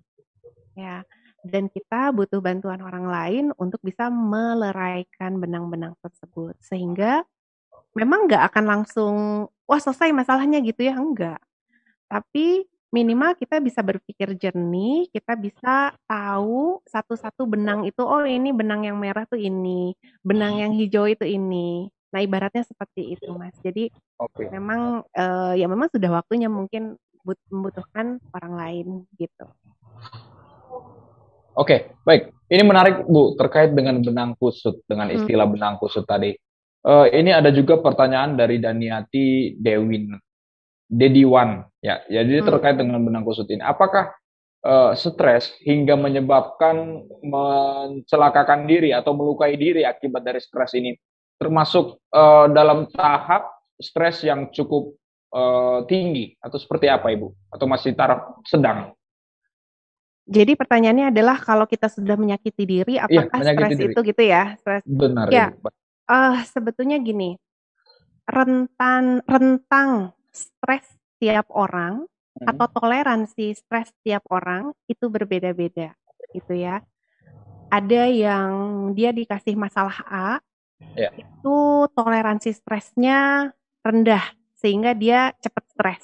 [0.74, 1.06] ya.
[1.46, 7.22] Dan kita butuh bantuan orang lain untuk bisa meleraikan benang-benang tersebut sehingga
[7.96, 9.16] memang nggak akan langsung,
[9.66, 11.40] wah selesai masalahnya gitu ya, enggak.
[12.12, 18.88] Tapi minimal kita bisa berpikir jernih, kita bisa tahu satu-satu benang itu, oh ini benang
[18.88, 21.92] yang merah tuh ini, benang yang hijau itu ini.
[22.16, 23.52] Nah ibaratnya seperti itu mas.
[23.60, 24.48] Jadi okay.
[24.48, 26.96] memang uh, ya memang sudah waktunya mungkin
[27.52, 28.88] membutuhkan orang lain
[29.20, 29.44] gitu.
[31.56, 32.32] Oke, okay, baik.
[32.52, 35.18] Ini menarik Bu terkait dengan benang kusut, dengan hmm.
[35.24, 35.56] istilah hmm.
[35.56, 36.36] benang kusut tadi.
[36.86, 40.14] Uh, ini ada juga pertanyaan dari Daniati Dewin,
[40.86, 41.98] Dediwan, ya.
[42.06, 42.46] Jadi hmm.
[42.46, 44.14] terkait dengan benang kusut ini, apakah
[44.62, 50.94] uh, stres hingga menyebabkan mencelakakan diri atau melukai diri akibat dari stres ini,
[51.42, 53.50] termasuk uh, dalam tahap
[53.82, 54.94] stres yang cukup
[55.34, 57.34] uh, tinggi atau seperti apa, Ibu?
[57.50, 58.94] Atau masih taraf sedang?
[60.30, 64.54] Jadi pertanyaannya adalah kalau kita sudah menyakiti diri, iya, apakah ya, stres itu gitu ya?
[64.62, 64.86] Stres.
[64.86, 65.34] Benar.
[65.34, 65.50] Ya.
[65.50, 65.74] Ibu
[66.10, 67.38] uh, sebetulnya gini,
[68.26, 70.86] rentan rentang stres
[71.22, 72.06] tiap orang
[72.38, 72.48] hmm.
[72.50, 75.94] atau toleransi stres tiap orang itu berbeda-beda,
[76.34, 76.82] gitu ya.
[77.70, 78.52] Ada yang
[78.94, 80.30] dia dikasih masalah A,
[80.96, 81.12] yeah.
[81.18, 81.58] itu
[81.98, 84.24] toleransi stresnya rendah
[84.58, 86.04] sehingga dia cepat stres.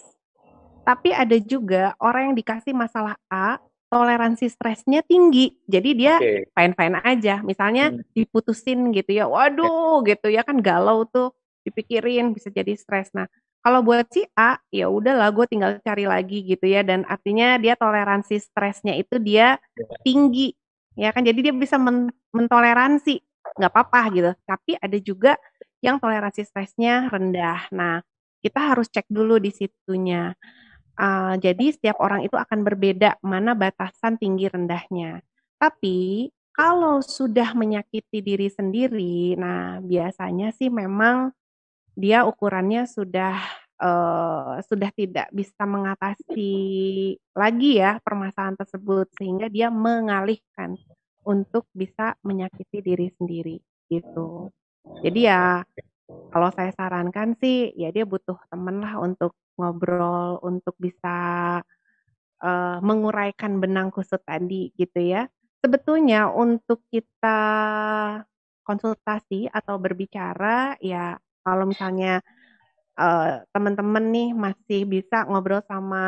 [0.81, 3.61] Tapi ada juga orang yang dikasih masalah A,
[3.91, 5.51] toleransi stresnya tinggi.
[5.67, 6.47] Jadi dia okay.
[6.55, 7.43] fine-fine aja.
[7.43, 8.15] Misalnya hmm.
[8.15, 9.27] diputusin gitu ya.
[9.27, 11.35] Waduh, gitu ya kan galau tuh.
[11.67, 13.11] Dipikirin bisa jadi stres.
[13.11, 13.27] Nah,
[13.61, 16.87] kalau buat si A, ya udahlah gue tinggal cari lagi gitu ya.
[16.87, 19.99] Dan artinya dia toleransi stresnya itu dia iya.
[20.07, 20.55] tinggi.
[20.95, 23.19] Ya kan jadi dia bisa men mentoleransi
[23.59, 24.31] nggak apa-apa gitu.
[24.47, 25.35] Tapi ada juga
[25.83, 27.67] yang toleransi stresnya rendah.
[27.75, 27.99] Nah,
[28.39, 30.31] kita harus cek dulu di situnya.
[31.01, 35.25] Uh, jadi setiap orang itu akan berbeda mana batasan tinggi rendahnya.
[35.57, 41.33] Tapi kalau sudah menyakiti diri sendiri, nah biasanya sih memang
[41.97, 43.33] dia ukurannya sudah
[43.81, 46.53] uh, sudah tidak bisa mengatasi
[47.33, 50.77] lagi ya permasalahan tersebut sehingga dia mengalihkan
[51.25, 53.57] untuk bisa menyakiti diri sendiri
[53.89, 54.53] gitu.
[55.01, 55.65] Jadi ya
[56.31, 61.17] kalau saya sarankan sih ya dia butuh temen lah untuk ngobrol untuk bisa
[62.41, 65.27] uh, menguraikan benang kusut tadi gitu ya.
[65.61, 67.39] Sebetulnya untuk kita
[68.65, 72.23] konsultasi atau berbicara ya kalau misalnya
[72.97, 76.05] uh, teman-teman nih masih bisa ngobrol sama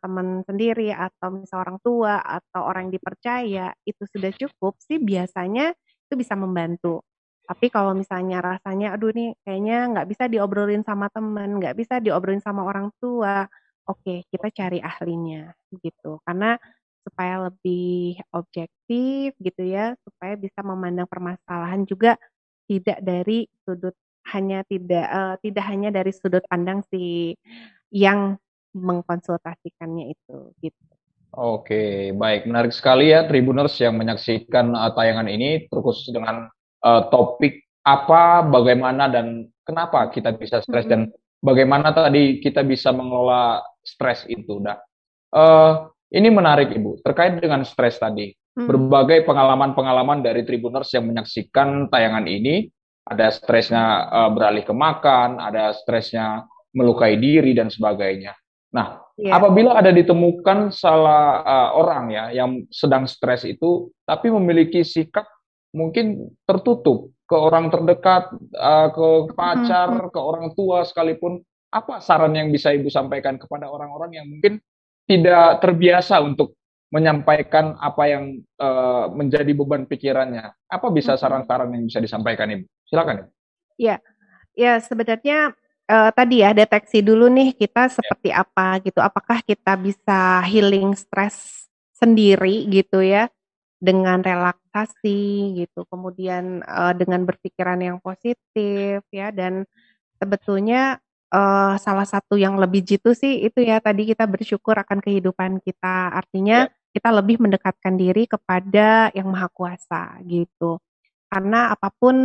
[0.00, 5.74] teman sendiri atau misal orang tua atau orang yang dipercaya itu sudah cukup sih biasanya
[6.08, 7.04] itu bisa membantu.
[7.44, 12.40] Tapi kalau misalnya rasanya aduh nih kayaknya nggak bisa diobrolin sama teman, nggak bisa diobrolin
[12.40, 13.44] sama orang tua,
[13.84, 16.24] oke kita cari ahlinya gitu.
[16.24, 16.56] Karena
[17.04, 22.16] supaya lebih objektif gitu ya, supaya bisa memandang permasalahan juga
[22.64, 23.92] tidak dari sudut
[24.32, 27.36] hanya tidak uh, tidak hanya dari sudut pandang si
[27.92, 28.40] yang
[28.72, 30.82] mengkonsultasikannya itu gitu.
[31.34, 32.46] Oke, baik.
[32.46, 36.48] Menarik sekali ya Tribuners yang menyaksikan uh, tayangan ini terkhusus dengan
[36.84, 41.08] uh, topik apa, bagaimana dan kenapa kita bisa stres mm -hmm.
[41.10, 44.60] dan bagaimana tadi kita bisa mengelola stres itu.
[44.60, 44.80] Nah,
[45.36, 48.32] uh, ini menarik Ibu, terkait dengan stres tadi.
[48.54, 48.70] Hmm.
[48.70, 52.70] Berbagai pengalaman-pengalaman dari Tribuners yang menyaksikan tayangan ini,
[53.04, 58.32] ada stresnya uh, beralih ke makan, ada stresnya melukai diri dan sebagainya.
[58.74, 59.34] Nah, yeah.
[59.34, 65.26] apabila ada ditemukan salah uh, orang ya yang sedang stres itu, tapi memiliki sikap
[65.74, 70.12] mungkin tertutup ke orang terdekat, uh, ke pacar, hmm.
[70.14, 71.42] ke orang tua sekalipun,
[71.74, 74.62] apa saran yang bisa ibu sampaikan kepada orang-orang yang mungkin
[75.10, 76.54] tidak terbiasa untuk
[76.94, 78.24] menyampaikan apa yang
[78.62, 80.54] uh, menjadi beban pikirannya.
[80.70, 82.64] Apa bisa saran-saran yang bisa disampaikan Ibu?
[82.86, 83.26] Silakan.
[83.74, 83.98] Iya.
[84.54, 85.58] Ya, sebenarnya
[85.90, 87.98] uh, tadi ya deteksi dulu nih kita ya.
[87.98, 88.46] seperti ya.
[88.46, 89.02] apa gitu.
[89.02, 91.66] Apakah kita bisa healing stres
[91.98, 93.26] sendiri gitu ya
[93.78, 95.84] dengan relaksasi gitu.
[95.88, 99.68] Kemudian uh, dengan berpikiran yang positif ya dan
[100.18, 100.98] sebetulnya
[101.34, 106.14] uh, salah satu yang lebih jitu sih itu ya tadi kita bersyukur akan kehidupan kita.
[106.14, 106.72] Artinya ya.
[106.94, 110.78] kita lebih mendekatkan diri kepada Yang Maha Kuasa gitu.
[111.28, 112.16] Karena apa pun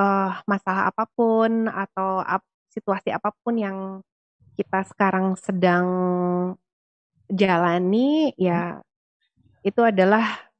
[0.00, 3.78] uh, masalah apa pun atau ap situasi apa pun yang
[4.56, 5.86] kita sekarang sedang
[7.28, 8.80] jalani ya
[9.64, 10.51] itu adalah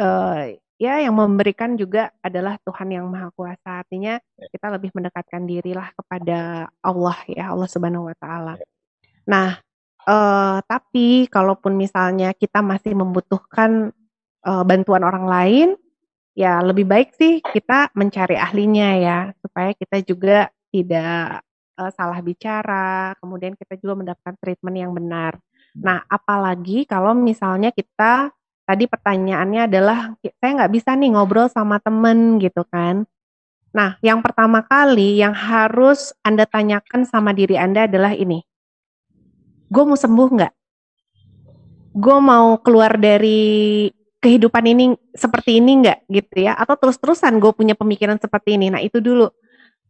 [0.00, 0.48] uh,
[0.80, 3.84] ya yang memberikan juga adalah Tuhan yang Maha Kuasa.
[3.84, 4.46] Artinya ya.
[4.48, 8.56] kita lebih mendekatkan dirilah kepada Allah ya, Allah Subhanahu wa taala.
[8.56, 8.66] Ya.
[9.28, 9.50] Nah,
[10.08, 13.92] eh, tapi kalaupun misalnya kita masih membutuhkan
[14.40, 15.68] eh, bantuan orang lain,
[16.32, 21.44] ya lebih baik sih kita mencari ahlinya ya, supaya kita juga tidak
[21.76, 25.36] eh, salah bicara, kemudian kita juga mendapatkan treatment yang benar.
[25.76, 28.32] Nah, apalagi kalau misalnya kita
[28.70, 33.02] tadi pertanyaannya adalah saya nggak bisa nih ngobrol sama temen gitu kan.
[33.74, 38.46] Nah, yang pertama kali yang harus Anda tanyakan sama diri Anda adalah ini.
[39.66, 40.52] Gue mau sembuh nggak?
[41.98, 43.90] Gue mau keluar dari
[44.22, 46.54] kehidupan ini seperti ini nggak gitu ya?
[46.54, 48.70] Atau terus-terusan gue punya pemikiran seperti ini?
[48.70, 49.26] Nah, itu dulu.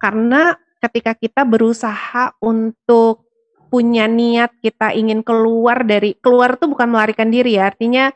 [0.00, 3.28] Karena ketika kita berusaha untuk
[3.68, 8.10] punya niat kita ingin keluar dari keluar tuh bukan melarikan diri ya artinya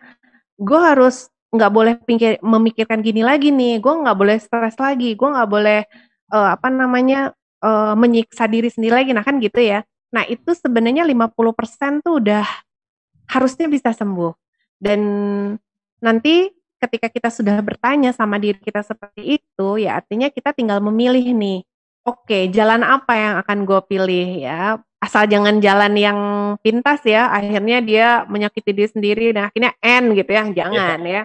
[0.59, 5.29] gue harus nggak boleh pikir, memikirkan gini lagi nih, gue nggak boleh stres lagi, gue
[5.31, 5.87] nggak boleh
[6.35, 7.31] uh, apa namanya
[7.63, 9.87] uh, menyiksa diri sendiri lagi, nah kan gitu ya.
[10.11, 12.47] Nah itu sebenarnya 50% tuh udah
[13.31, 14.35] harusnya bisa sembuh.
[14.79, 15.01] Dan
[16.03, 16.51] nanti
[16.83, 21.63] ketika kita sudah bertanya sama diri kita seperti itu, ya artinya kita tinggal memilih nih,
[22.05, 24.79] oke okay, jalan apa yang akan gue pilih ya?
[25.01, 26.21] Asal jangan jalan yang
[26.65, 27.29] pintas ya.
[27.29, 30.43] Akhirnya dia menyakiti diri sendiri dan akhirnya end gitu ya.
[30.49, 31.25] Jangan yeah.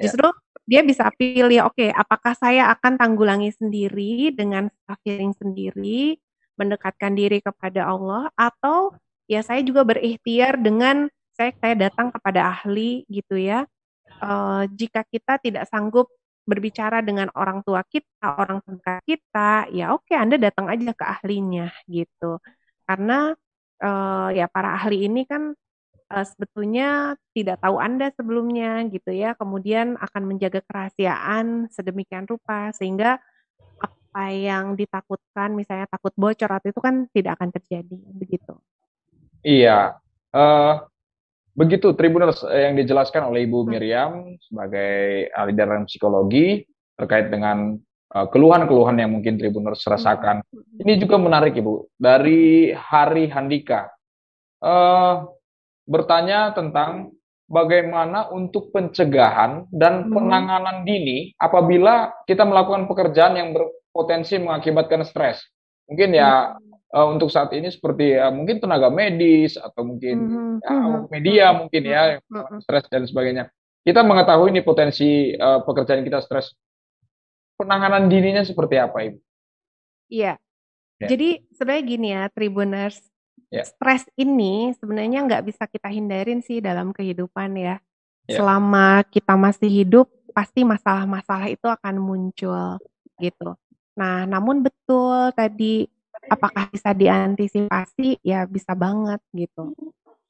[0.00, 0.08] Iya.
[0.08, 0.28] justru
[0.64, 4.72] dia bisa pilih oke okay, apakah saya akan tanggulangi sendiri dengan
[5.04, 6.16] healing sendiri
[6.56, 8.96] mendekatkan diri kepada Allah atau
[9.28, 13.68] ya saya juga berikhtiar dengan saya saya datang kepada ahli gitu ya.
[14.20, 16.12] Uh, jika kita tidak sanggup
[16.44, 21.70] berbicara dengan orang tua kita, orang tua kita, ya oke Anda datang aja ke ahlinya
[21.86, 22.40] gitu.
[22.84, 23.32] Karena
[23.82, 25.54] uh, ya para ahli ini kan
[26.10, 33.22] uh, sebetulnya tidak tahu Anda sebelumnya gitu ya, kemudian akan menjaga kerahasiaan sedemikian rupa sehingga
[33.80, 38.58] apa yang ditakutkan misalnya takut bocor atau itu kan tidak akan terjadi begitu.
[39.46, 40.02] Iya,
[40.34, 40.84] uh,
[41.60, 46.64] begitu Tribuners yang dijelaskan oleh Ibu Miriam sebagai ahli dalam psikologi
[46.96, 47.76] terkait dengan
[48.10, 50.40] keluhan-keluhan yang mungkin Tribuners rasakan.
[50.80, 53.92] Ini juga menarik Ibu dari Hari Handika
[54.64, 55.28] uh,
[55.86, 57.14] bertanya tentang
[57.50, 60.14] bagaimana untuk pencegahan dan hmm.
[60.14, 65.42] penanganan dini apabila kita melakukan pekerjaan yang berpotensi mengakibatkan stres.
[65.90, 66.69] Mungkin ya hmm.
[66.94, 70.56] Uh, untuk saat ini seperti uh, mungkin tenaga medis atau mungkin hmm.
[70.62, 70.74] ya,
[71.10, 72.02] media mungkin ya
[72.62, 73.48] stres dan sebagainya.
[73.80, 76.52] Kita mengetahui ini potensi uh, pekerjaan kita stres.
[77.56, 79.18] Penanganan dininya seperti apa, Ibu?
[80.12, 80.36] Iya.
[81.00, 81.06] Ya.
[81.08, 83.00] Jadi sebenarnya gini ya, Tribuners,
[83.50, 83.66] Yeah.
[83.66, 87.82] Stres ini sebenarnya nggak bisa kita hindarin sih dalam kehidupan ya.
[88.30, 88.38] Yeah.
[88.38, 92.78] Selama kita masih hidup, pasti masalah-masalah itu akan muncul
[93.18, 93.58] gitu.
[93.98, 95.90] Nah, namun betul tadi
[96.30, 98.22] apakah bisa diantisipasi?
[98.22, 99.74] Ya bisa banget gitu.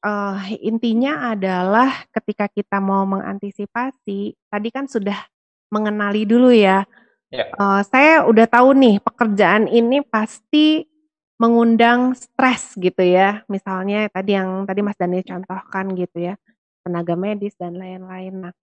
[0.01, 5.29] Uh, intinya adalah ketika kita mau mengantisipasi, tadi kan sudah
[5.69, 6.89] mengenali dulu ya.
[7.29, 7.53] Yeah.
[7.61, 10.89] Uh, saya udah tahu nih pekerjaan ini pasti
[11.37, 13.45] mengundang stres gitu ya.
[13.45, 16.35] Misalnya tadi yang tadi Mas Dani contohkan gitu ya,
[16.81, 18.49] tenaga medis dan lain-lain.
[18.49, 18.55] Nah,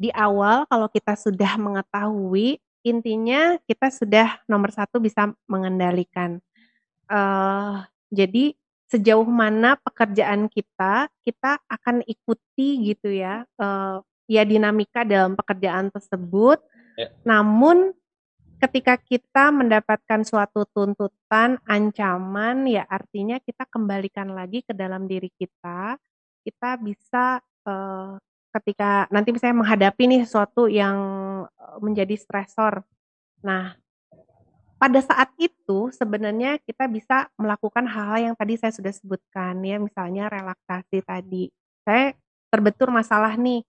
[0.00, 6.42] di awal kalau kita sudah mengetahui, intinya kita sudah nomor satu bisa mengendalikan.
[7.06, 8.54] Uh, jadi
[8.92, 16.60] sejauh mana pekerjaan kita, kita akan ikuti gitu ya, uh, ya dinamika dalam pekerjaan tersebut.
[17.00, 17.08] Ya.
[17.24, 17.96] Namun
[18.60, 25.96] ketika kita mendapatkan suatu tuntutan, ancaman, ya artinya kita kembalikan lagi ke dalam diri kita.
[26.42, 28.18] Kita bisa uh,
[28.52, 30.96] ketika nanti misalnya menghadapi nih sesuatu yang
[31.80, 32.84] menjadi stresor.
[33.40, 33.78] Nah,
[34.82, 40.26] pada saat itu sebenarnya kita bisa melakukan hal-hal yang tadi saya sudah sebutkan ya, misalnya
[40.26, 41.48] relaksasi tadi.
[41.86, 42.12] Saya
[42.50, 43.62] terbentur masalah nih.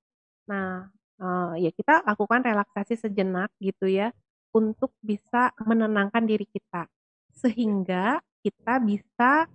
[0.49, 0.89] Nah,
[1.21, 4.09] uh, ya kita lakukan relaksasi sejenak gitu ya
[4.53, 6.89] untuk bisa menenangkan diri kita,
[7.33, 9.49] sehingga kita bisa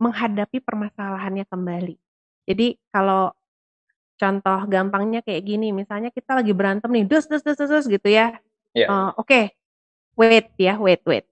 [0.00, 1.96] menghadapi permasalahannya kembali.
[2.48, 3.32] Jadi kalau
[4.20, 8.08] contoh gampangnya kayak gini, misalnya kita lagi berantem nih, dus dus dus dus, dus gitu
[8.12, 8.36] ya.
[8.76, 8.84] Yeah.
[8.84, 8.86] Iya.
[8.86, 9.44] Uh, Oke, okay.
[10.20, 11.24] wait ya, wait wait.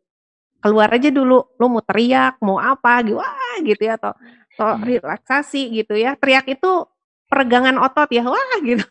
[0.59, 4.16] Keluar aja dulu, lo mau teriak, mau apa, gitu, wah gitu ya, atau
[4.57, 4.83] atau hmm.
[4.88, 6.18] relaksasi gitu ya.
[6.18, 6.88] Teriak itu
[7.29, 8.88] peregangan otot ya, wah gitu.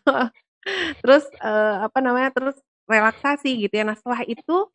[1.02, 2.56] terus uh, apa namanya, terus
[2.88, 3.84] relaksasi gitu ya.
[3.84, 4.70] Nah, setelah itu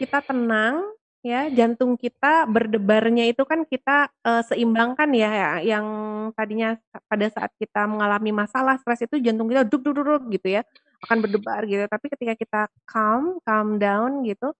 [0.00, 0.80] kita tenang
[1.22, 5.86] ya, jantung kita berdebarnya itu kan kita uh, seimbangkan ya, ya, yang
[6.34, 6.74] tadinya
[7.06, 10.66] pada saat kita mengalami masalah stres itu jantung kita duk duk duk gitu ya,
[11.06, 11.86] akan berdebar gitu.
[11.86, 14.50] Tapi ketika kita calm, calm down gitu,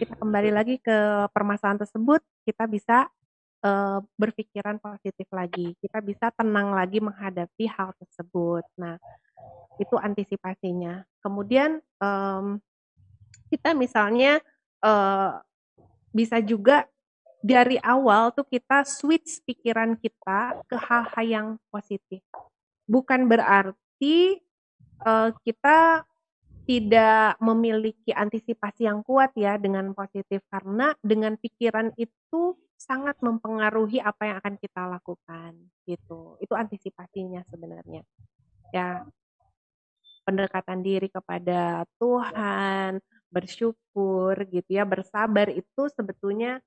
[0.00, 3.08] kita kembali lagi ke permasalahan tersebut, kita bisa
[3.64, 5.76] uh, berpikiran positif lagi.
[5.80, 8.64] Kita bisa tenang lagi menghadapi hal tersebut.
[8.80, 8.96] Nah,
[9.78, 11.04] itu antisipasinya.
[11.22, 12.58] Kemudian um,
[13.48, 14.40] kita misalnya
[14.84, 15.40] uh,
[16.18, 16.90] bisa juga
[17.38, 22.18] dari awal tuh kita switch pikiran kita ke hal-hal yang positif.
[22.90, 24.42] Bukan berarti
[25.06, 26.02] uh, kita
[26.66, 34.28] tidak memiliki antisipasi yang kuat ya dengan positif karena dengan pikiran itu sangat mempengaruhi apa
[34.28, 35.56] yang akan kita lakukan
[35.88, 36.36] gitu.
[36.42, 38.04] Itu antisipasinya sebenarnya.
[38.74, 39.06] Ya,
[40.28, 46.60] pendekatan diri kepada Tuhan, bersyukur gitu ya, bersabar itu sebetulnya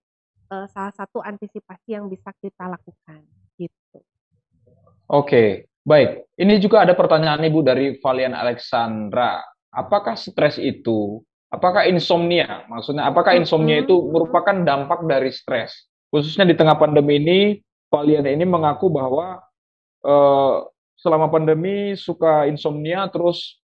[0.52, 3.22] uh, salah satu antisipasi yang bisa kita lakukan
[3.58, 4.00] gitu.
[5.12, 6.28] Oke, baik.
[6.40, 9.44] Ini juga ada pertanyaan Ibu dari Valian Alexandra.
[9.72, 12.68] Apakah stres itu, apakah insomnia?
[12.68, 15.88] Maksudnya apakah insomnia itu merupakan dampak dari stres?
[16.12, 17.40] Khususnya di tengah pandemi ini,
[17.92, 19.40] Valian ini mengaku bahwa
[20.04, 20.64] uh,
[20.96, 23.61] selama pandemi suka insomnia terus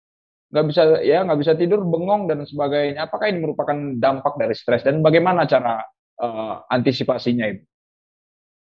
[0.56, 3.12] nggak bisa ya nggak bisa tidur bengong dan sebagainya.
[3.12, 4.88] Apakah ini merupakan dampak dari stres?
[4.88, 5.84] Dan bagaimana cara
[6.24, 7.68] uh, antisipasinya ibu?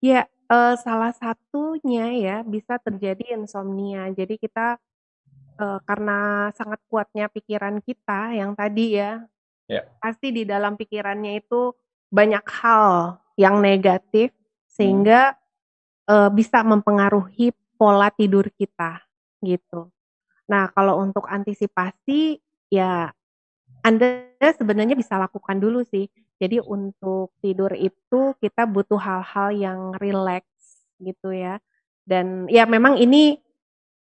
[0.05, 4.13] Ya uh, salah satunya ya bisa terjadi insomnia.
[4.13, 4.77] Jadi kita
[5.57, 9.25] uh, karena sangat kuatnya pikiran kita yang tadi ya
[9.65, 9.89] ya.
[9.97, 11.73] pasti di dalam pikirannya itu
[12.13, 14.37] banyak hal yang negatif
[14.69, 16.13] sehingga hmm.
[16.13, 19.01] uh, bisa mempengaruhi pola tidur kita
[19.41, 19.89] gitu.
[20.49, 22.41] Nah, kalau untuk antisipasi
[22.73, 23.13] ya
[23.85, 26.09] Anda sebenarnya bisa lakukan dulu sih.
[26.39, 31.61] Jadi untuk tidur itu kita butuh hal-hal yang rileks gitu ya.
[32.09, 33.39] Dan ya memang ini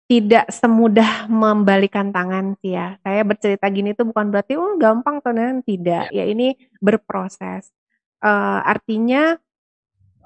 [0.05, 3.01] tidak semudah membalikan tangan sih ya.
[3.01, 5.32] Saya bercerita gini tuh bukan berarti oh gampang tuh
[5.64, 6.12] tidak.
[6.12, 7.72] Ya, ya ini berproses.
[8.20, 9.37] Uh, artinya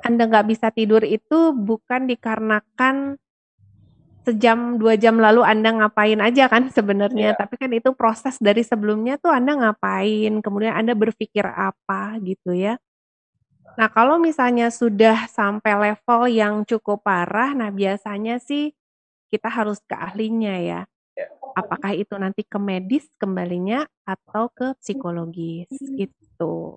[0.03, 3.19] Anda nggak bisa tidur itu bukan dikarenakan
[4.29, 7.39] sejam dua jam lalu Anda ngapain aja kan sebenarnya, Iya.
[7.41, 12.77] tapi kan itu proses dari sebelumnya tuh Anda ngapain, kemudian Anda berpikir apa gitu ya.
[13.79, 18.75] Nah, kalau misalnya sudah sampai level yang cukup parah, nah biasanya sih
[19.31, 20.81] kita harus ke ahlinya ya.
[21.15, 21.31] Ya.
[21.55, 26.75] Apakah itu nanti ke medis kembalinya atau ke psikologis gitu.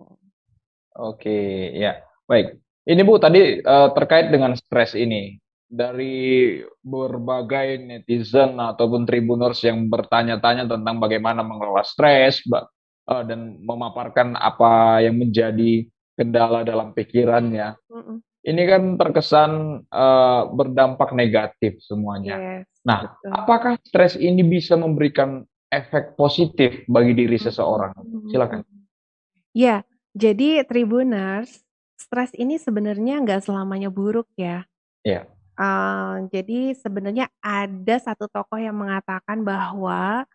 [0.93, 2.05] Oke, ya.
[2.29, 2.61] Baik.
[2.85, 5.40] Ini Bu tadi eh, terkait dengan stres ini.
[5.71, 14.99] Dari berbagai netizen ataupun tribuners yang bertanya-tanya tentang bagaimana mengelola stres eh, dan memaparkan apa
[14.99, 15.87] yang menjadi
[16.19, 17.79] kendala dalam pikirannya.
[17.87, 18.19] Mm-mm.
[18.43, 19.51] Ini kan terkesan
[19.87, 22.35] eh, berdampak negatif semuanya.
[22.35, 23.29] Yes, Nah, betul.
[23.29, 27.93] apakah stres ini bisa memberikan efek positif bagi diri seseorang?
[28.33, 28.65] Silakan.
[29.53, 29.85] Ya,
[30.17, 31.61] jadi Tribuners,
[31.95, 34.65] stres ini sebenarnya nggak selamanya buruk ya.
[35.05, 35.29] Iya.
[36.31, 40.25] Jadi sebenarnya ada satu tokoh yang mengatakan bahwa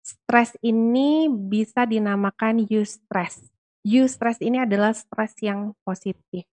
[0.00, 3.44] stres ini bisa dinamakan eustress.
[3.84, 6.48] Eustress ini adalah stres yang positif.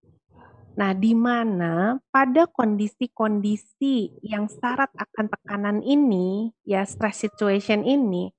[0.78, 8.30] Nah, di mana pada kondisi-kondisi yang syarat akan tekanan ini, ya stress situation ini,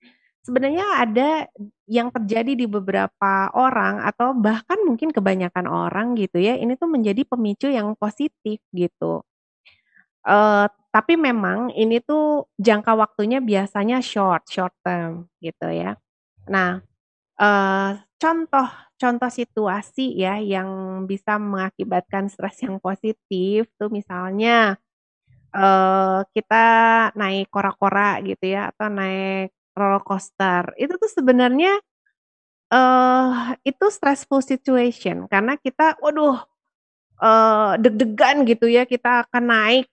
[0.47, 1.51] sebenarnya ada
[1.83, 7.27] yang terjadi di beberapa orang atau bahkan mungkin kebanyakan orang gitu ya, ini tuh menjadi
[7.27, 9.21] pemicu yang positif gitu.
[10.27, 15.95] Eh, tapi memang ini tuh jangka waktunya biasanya short, short term gitu ya.
[16.51, 16.81] Nah,
[18.19, 18.67] contoh
[18.99, 20.69] contoh situasi ya yang
[21.07, 24.75] bisa mengakibatkan stres yang positif tuh misalnya
[25.55, 26.65] eh, kita
[27.17, 30.73] naik kora-kora gitu ya atau naik roller coaster.
[30.79, 31.79] Itu tuh sebenarnya
[32.73, 33.31] eh
[33.67, 36.39] itu stressful situation karena kita waduh
[37.23, 39.85] eh, deg-degan gitu ya kita akan naik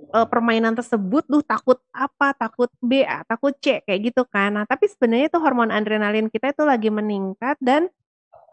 [0.00, 2.34] eh, permainan tersebut duh takut apa?
[2.36, 4.56] Takut B takut C kayak gitu kan.
[4.58, 7.88] Nah tapi sebenarnya itu hormon adrenalin kita itu lagi meningkat dan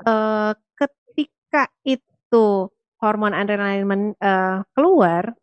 [0.07, 2.69] eh, ketika itu
[3.01, 5.33] hormon adrenalin men- eh, keluar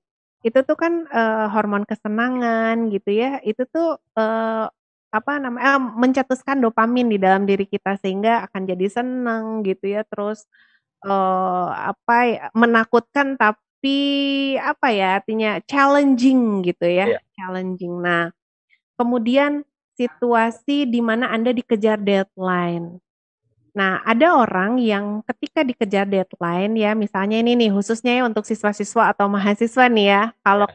[0.46, 4.66] itu tuh kan eh, hormon kesenangan gitu ya itu tuh eh,
[5.08, 10.44] apa namanya mencetuskan dopamin di dalam diri kita sehingga akan jadi seneng gitu ya terus
[11.06, 13.60] eh apa ya menakutkan tapi
[14.58, 17.20] apa ya artinya challenging gitu ya Iya.
[17.38, 18.34] challenging nah
[18.98, 19.62] kemudian
[19.94, 22.98] situasi di mana anda dikejar deadline
[23.76, 29.14] nah ada orang yang ketika dikejar deadline ya misalnya ini nih khususnya ya untuk siswa-siswa
[29.14, 30.66] atau mahasiswa nih ya kalau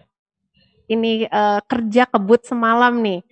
[0.88, 3.24] ini eh, kerja kebut semalam nih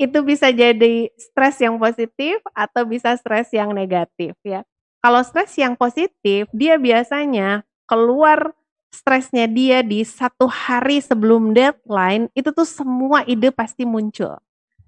[0.00, 4.66] itu bisa jadi stres yang positif atau bisa stres yang negatif ya.
[5.02, 8.50] Kalau stres yang positif, dia biasanya keluar
[8.92, 14.36] stresnya dia di satu hari sebelum deadline, itu tuh semua ide pasti muncul.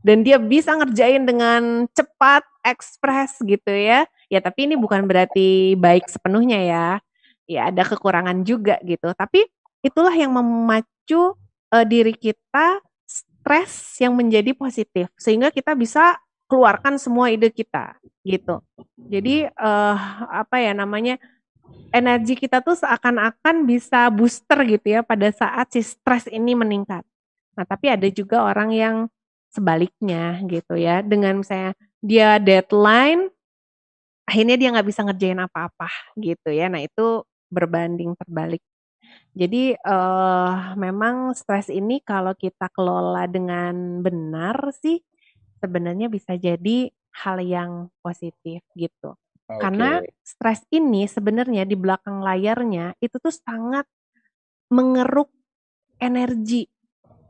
[0.04, 4.04] Dan dia bisa ngerjain dengan cepat, ekspres gitu ya.
[4.28, 6.88] Ya tapi ini bukan berarti baik sepenuhnya ya.
[7.48, 9.16] Ya ada kekurangan juga gitu.
[9.16, 9.48] Tapi
[9.80, 11.32] itulah yang memacu
[11.72, 16.20] eh, diri kita stres yang menjadi positif sehingga kita bisa
[16.52, 17.96] keluarkan semua ide kita
[18.28, 18.60] gitu.
[19.08, 19.96] Jadi eh,
[20.28, 21.16] apa ya namanya
[21.94, 27.06] energi kita tuh seakan-akan bisa booster gitu ya pada saat si stres ini meningkat.
[27.54, 28.96] Nah tapi ada juga orang yang
[29.54, 33.30] sebaliknya gitu ya dengan misalnya dia deadline
[34.26, 35.88] akhirnya dia nggak bisa ngerjain apa-apa
[36.18, 36.66] gitu ya.
[36.66, 38.62] Nah itu berbanding terbalik.
[39.36, 44.98] Jadi eh memang stres ini kalau kita kelola dengan benar sih
[45.62, 46.90] sebenarnya bisa jadi
[47.22, 49.14] hal yang positif gitu.
[49.44, 53.84] Karena stres ini sebenarnya di belakang layarnya itu tuh sangat
[54.72, 55.28] mengeruk
[56.00, 56.64] energi.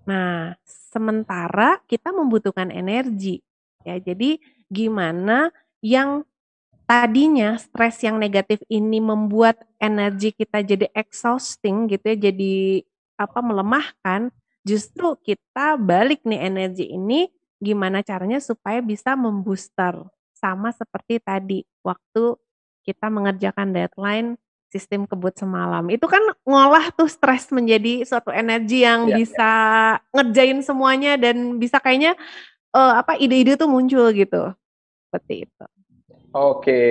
[0.07, 3.43] Nah, sementara kita membutuhkan energi.
[3.83, 4.39] Ya, jadi
[4.71, 5.51] gimana
[5.83, 6.25] yang
[6.87, 12.85] tadinya stres yang negatif ini membuat energi kita jadi exhausting gitu ya, jadi
[13.19, 14.31] apa melemahkan,
[14.63, 17.29] justru kita balik nih energi ini
[17.61, 20.05] gimana caranya supaya bisa membooster
[20.45, 22.37] sama seperti tadi waktu
[22.85, 24.29] kita mengerjakan deadline
[24.69, 25.89] sistem kebut semalam.
[25.89, 29.53] Itu kan ngolah tuh stres menjadi suatu energi yang Iya, bisa
[30.13, 32.13] ngerjain semuanya dan bisa kayaknya
[32.77, 34.53] eh, apa ide-ide tuh muncul gitu.
[35.09, 35.65] Seperti itu.
[36.35, 36.83] Oke,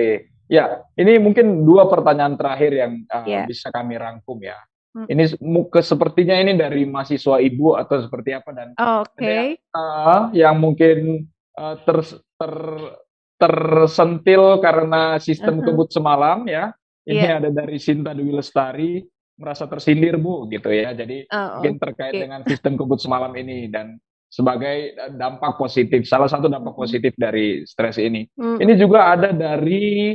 [0.48, 3.44] ya ini mungkin dua pertanyaan terakhir yang uh, Iya.
[3.44, 4.56] bisa kami rangkum ya.
[4.96, 5.06] Mm.
[5.12, 8.72] Ini se- mu- ke sepertinya ini dari mahasiswa ibu atau seperti apa dan
[9.04, 9.60] Oke.
[9.76, 11.28] uh, yang mungkin
[11.60, 12.00] uh, ter,
[12.40, 12.96] ter-
[13.36, 15.64] tersentil karena sistem Mhm.
[15.66, 16.70] kebut semalam ya.
[17.04, 17.34] Ini Iya.
[17.42, 19.04] ada dari Sinta Dwi Lestari.
[19.34, 20.94] merasa tersindir Bu gitu ya.
[20.94, 22.22] Jadi Oh, mungkin terkait oke.
[22.22, 23.98] dengan sistem kebut semalam ini dan
[24.30, 28.30] sebagai dampak positif, salah satu dampak positif dari stres ini.
[28.38, 28.62] Mm.
[28.62, 30.14] Ini juga ada dari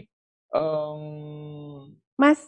[0.56, 1.02] em,
[2.16, 2.48] Mas,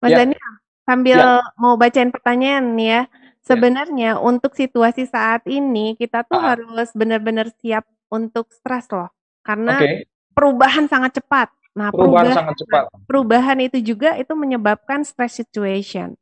[0.00, 0.24] Mas Ya.
[0.24, 0.52] Daniel,
[0.84, 1.44] sambil Ya.
[1.60, 3.02] mau bacain pertanyaan nih ya.
[3.44, 6.56] Sebenarnya untuk situasi saat ini kita tuh Ah.
[6.56, 9.12] harus benar-benar siap untuk stres loh.
[9.48, 10.04] Karena oke,
[10.36, 11.48] perubahan sangat cepat.
[11.72, 12.82] Nah, perubahan perubahan sangat cepat.
[13.08, 16.12] perubahan itu juga itu menyebabkan stress situation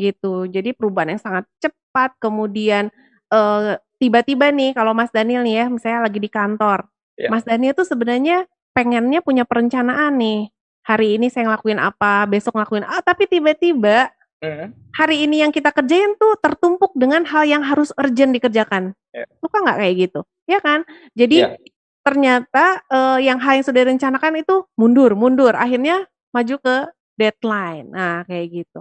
[0.00, 0.48] gitu.
[0.48, 2.88] Jadi perubahan yang sangat cepat kemudian
[3.28, 6.88] eh, tiba-tiba nih kalau Mas Daniel nih ya misalnya lagi di kantor.
[7.20, 7.28] Ya.
[7.28, 10.48] Mas Daniel tuh sebenarnya pengennya punya perencanaan nih.
[10.82, 14.10] Hari ini saya ngelakuin apa, besok ngelakuin ah tapi tiba-tiba
[14.42, 14.66] Eh,
[14.98, 18.90] hari ini yang kita kerjain tuh tertumpuk dengan hal yang harus urgent dikerjakan.
[19.14, 19.22] Ya.
[19.38, 20.20] Suka nggak kayak gitu?
[20.50, 20.82] Ya kan?
[21.14, 21.54] Jadi Ya.
[22.02, 25.54] Ternyata eh, yang hal yang sudah direncanakan itu mundur, mundur.
[25.54, 26.76] Akhirnya maju ke
[27.16, 27.88] deadline.
[27.90, 28.80] Nah, kayak gitu.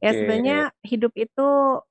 [0.00, 0.16] Ya oke.
[0.16, 1.48] sebenarnya hidup itu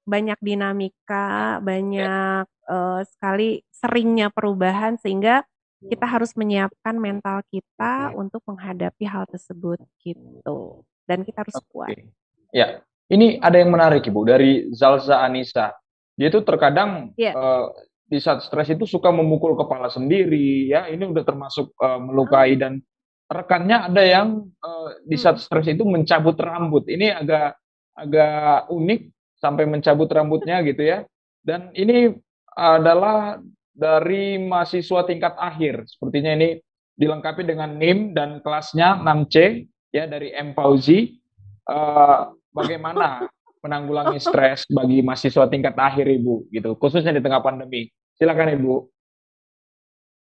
[0.10, 5.46] banyak dinamika, banyak eh, sekali seringnya perubahan sehingga
[5.86, 10.82] kita harus menyiapkan mental kita untuk menghadapi hal tersebut gitu.
[11.06, 11.94] Dan kita harus kuat.
[11.94, 12.10] Oke.
[12.50, 15.78] Ya, ini ada yang menarik Ibu dari Zalza Anissa.
[16.18, 17.38] Dia itu terkadang Iya.
[17.38, 17.66] eh,
[18.06, 20.86] di saat stres itu suka memukul kepala sendiri, ya.
[20.86, 22.80] Ini udah termasuk eh, melukai dan
[23.26, 26.86] rekannya ada yang eh, di saat stres itu mencabut rambut.
[26.86, 27.58] Ini agak
[27.96, 29.02] agak unik
[29.42, 31.02] sampai mencabut rambutnya gitu ya.
[31.42, 32.14] Dan ini
[32.56, 33.42] adalah
[33.74, 35.86] dari mahasiswa tingkat akhir.
[35.90, 36.62] Sepertinya ini
[36.96, 41.18] dilengkapi dengan NIM dan kelasnya 6C ya dari M Fauzi.
[41.66, 42.20] Eh,
[42.54, 43.26] bagaimana
[43.66, 47.90] menanggulangi stres bagi mahasiswa tingkat akhir Ibu gitu, khususnya di tengah pandemi.
[48.16, 48.76] Silakan Ibu,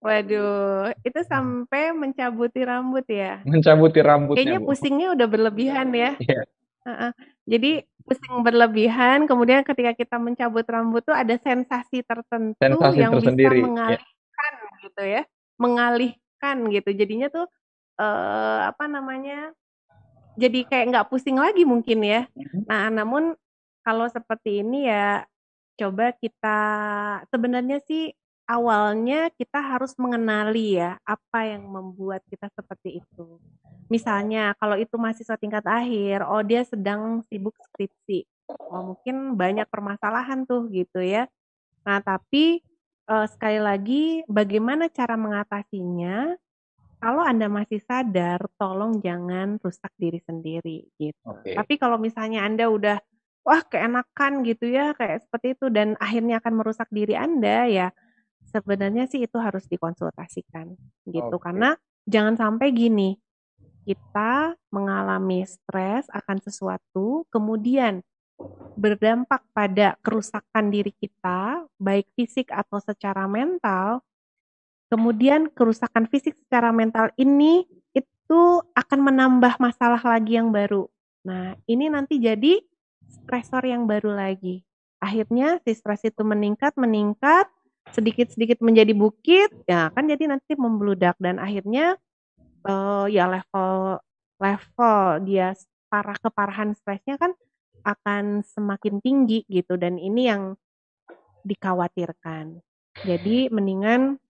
[0.02, 3.46] Waduh, itu sampai mencabuti rambut ya.
[3.46, 4.68] mencabuti rambutnya Kayaknya Bu.
[4.74, 6.12] pusingnya udah berlebihan ya.
[6.18, 6.42] Iya.
[6.82, 7.12] Heeh.
[7.46, 7.72] Jadi
[8.02, 13.70] pusing berlebihan, kemudian ketika kita mencabut rambut tuh ada sensasi tertentu Sensasi yang tersendiri, bisa
[13.70, 15.22] mengalihkan gitu ya,
[15.62, 16.90] mengalihkan gitu.
[16.98, 17.46] Jadinya tuh
[18.02, 19.54] eh, apa namanya?
[20.34, 22.26] Jadi kayak nggak pusing lagi mungkin ya.
[22.34, 22.66] Mhm.
[22.66, 23.38] Nah, namun
[23.86, 25.22] kalau seperti ini ya
[25.80, 26.60] coba kita
[27.30, 28.12] sebenarnya sih
[28.52, 33.40] awalnya kita harus mengenali ya apa yang membuat kita seperti itu.
[33.88, 38.28] Misalnya kalau itu mahasiswa tingkat akhir, oh dia sedang sibuk skripsi.
[38.72, 41.28] Oh mungkin banyak permasalahan tuh gitu ya.
[41.88, 42.60] Nah, tapi
[43.08, 46.36] eh, sekali lagi bagaimana cara mengatasinya?
[47.02, 51.18] Kalau Anda masih sadar, tolong jangan rusak diri sendiri gitu.
[51.26, 51.58] Oke.
[51.58, 53.02] Tapi kalau misalnya Anda udah
[53.42, 57.88] wah keenakan gitu ya kayak seperti itu dan akhirnya akan merusak diri Anda ya.
[58.52, 60.76] Sebenarnya sih itu harus dikonsultasikan
[61.08, 61.36] gitu.
[61.38, 61.46] Oke.
[61.46, 61.78] karena
[62.10, 63.16] jangan sampai gini
[63.86, 68.06] kita mengalami stres akan sesuatu kemudian
[68.78, 74.02] berdampak pada kerusakan diri kita baik fisik atau secara mental
[74.90, 77.64] kemudian kerusakan fisik secara mental ini
[77.96, 78.42] itu
[78.76, 80.88] akan menambah masalah lagi yang baru.
[81.24, 82.60] Nah ini nanti jadi
[83.12, 84.64] stresor yang baru lagi.
[85.02, 87.50] Akhirnya si stres itu meningkat meningkat
[87.92, 91.20] sedikit-sedikit menjadi bukit ya kan jadi nanti membludak.
[91.20, 92.00] Dan akhirnya
[92.66, 94.00] eh, ya level
[94.40, 95.54] level dia
[95.92, 97.36] parah keparahan stresnya kan
[97.84, 99.76] akan semakin tinggi gitu.
[99.76, 100.56] Dan ini yang
[101.44, 102.62] dikhawatirkan.
[103.02, 104.22] Jadi mendingan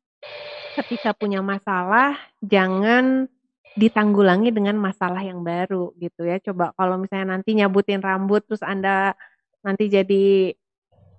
[0.80, 3.28] ketika punya masalah jangan
[3.76, 6.40] ditanggulangi dengan masalah yang baru gitu ya.
[6.44, 9.16] Coba kalau misalnya nanti nyabutin rambut terus Anda
[9.64, 10.56] nanti jadi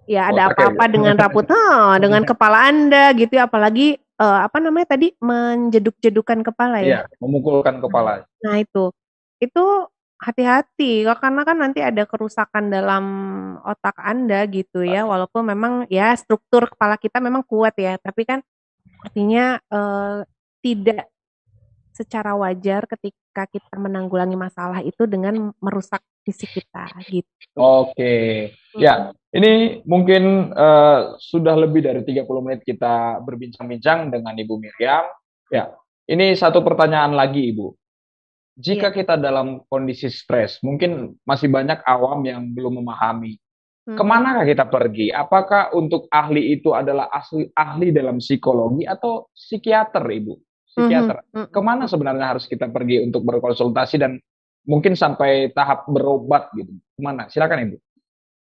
[0.04, 4.38] ya ada Botak ya, apa-apa dengan rambut, Hah, dengan kepala Anda gitu ya apalagi eh,
[4.44, 6.86] apa namanya tadi menjeduk-jedukan kepala ya.
[6.86, 8.28] Iya, memukulkan kepala.
[8.44, 8.92] Nah itu,
[9.40, 9.64] itu
[10.22, 13.04] hati-hati karena kan nanti ada kerusakan dalam
[13.66, 18.44] otak Anda gitu ya, walaupun memang ya struktur kepala kita memang kuat ya, tapi kan
[19.02, 20.18] artinya eh,
[20.62, 21.10] tidak
[21.92, 27.28] secara wajar ketika kita menanggulangi masalah itu dengan merusak fisik kita gitu.
[27.56, 28.50] Oke.
[28.80, 35.04] Ya, ini mungkin eh, sudah lebih dari 30 menit kita berbincang-bincang dengan Ibu Miriam.
[35.52, 35.76] Ya,
[36.08, 37.76] ini satu pertanyaan lagi Ibu.
[38.52, 38.96] Jika Iya.
[38.96, 43.36] kita dalam kondisi stres, mungkin masih banyak awam yang belum memahami.
[43.88, 43.96] Mhm.
[43.96, 45.08] Ke manakah kita pergi?
[45.10, 50.34] Apakah untuk ahli itu adalah asli, ahli dalam psikologi atau psikiater, Ibu?
[50.72, 51.16] Psikiater.
[51.28, 51.48] Mhm, mhm.
[51.52, 54.16] Ke mana sebenarnya harus kita pergi untuk berkonsultasi dan
[54.64, 56.72] mungkin sampai tahap berobat gitu?
[56.72, 57.28] Ke mana?
[57.28, 57.76] Silakan, Ibu.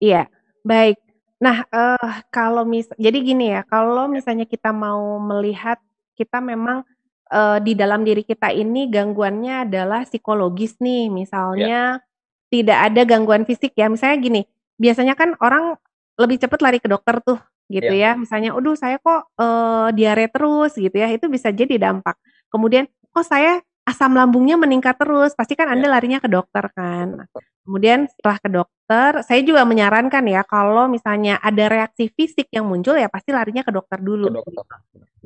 [0.03, 0.27] Iya,
[0.67, 0.99] baik.
[1.39, 5.79] Nah, eh kalau mis jadi gini ya, kalau misalnya kita mau melihat
[6.17, 6.83] kita memang
[7.29, 12.03] eh, di dalam diri kita ini gangguannya adalah psikologis nih, misalnya
[12.51, 13.87] tidak ada gangguan fisik ya.
[13.87, 14.41] Misalnya gini,
[14.75, 15.79] biasanya kan orang
[16.17, 17.37] lebih cepat lari ke dokter tuh
[17.71, 18.11] gitu Iya.
[18.15, 18.19] ya.
[18.19, 22.15] Misalnya, "Aduh saya kok, eee, diare terus," gitu ya, itu bisa jadi dampak.
[22.51, 25.93] Kemudian, "Kok saya asam lambungnya meningkat terus," pasti kan Anda Iya.
[25.99, 27.07] larinya ke dokter kan.
[27.23, 27.27] Nah,
[27.67, 32.95] kemudian setelah ke dokter, saya juga menyarankan ya kalau misalnya ada reaksi fisik yang muncul
[32.95, 34.51] ya pasti larinya ke dokter Ke dulu dokter.
[34.53, 34.63] gitu.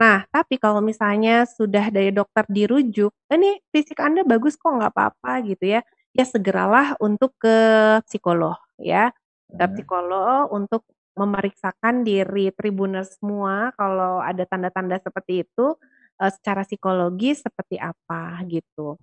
[0.02, 5.42] Nah, tapi kalau misalnya sudah dari dokter dirujuk, "Ini fisik Anda bagus kok, nggak apa-apa,"
[5.48, 5.82] gitu ya,
[6.18, 7.56] ya segeralah untuk ke
[8.10, 9.12] psikolog ya.
[9.60, 9.74] Ke Mhm.
[9.74, 10.84] psikolog untuk
[11.18, 15.76] memeriksakan diri Tribuners semua kalau ada tanda-tanda seperti itu,
[16.22, 18.96] eee, secara psikologis seperti apa gitu.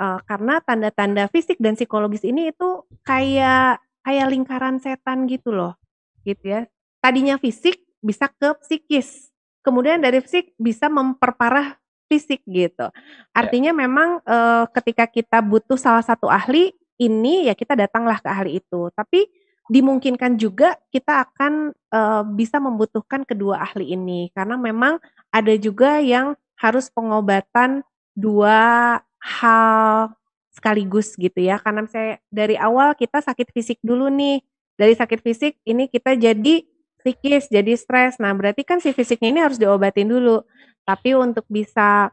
[0.00, 5.76] Eee, karena tanda-tanda fisik dan psikologis ini itu kayak kayak lingkaran setan gitu loh,
[6.24, 6.60] gitu ya.
[7.04, 9.28] Tadinya fisik bisa ke psikis,
[9.64, 11.76] kemudian dari fisik bisa memperparah
[12.10, 12.88] fisik gitu.
[13.36, 18.60] Artinya memang, eee, ketika kita butuh salah satu ahli ini, ya kita datanglah ke ahli
[18.60, 18.88] itu.
[18.96, 19.28] Tapi
[19.70, 24.98] dimungkinkan juga kita akan, eee, bisa membutuhkan kedua ahli ini, karena memang
[25.30, 27.86] ada juga yang harus pengobatan
[28.18, 30.12] 2 hal
[30.52, 31.62] sekaligus gitu ya.
[31.62, 34.42] Karena misalnya dari awal kita sakit fisik dulu nih,
[34.76, 36.66] dari sakit fisik ini kita jadi
[37.00, 38.18] psikis, jadi stres.
[38.20, 40.42] Nah, berarti kan si fisiknya ini harus diobatin dulu.
[40.84, 42.10] Tapi untuk bisa,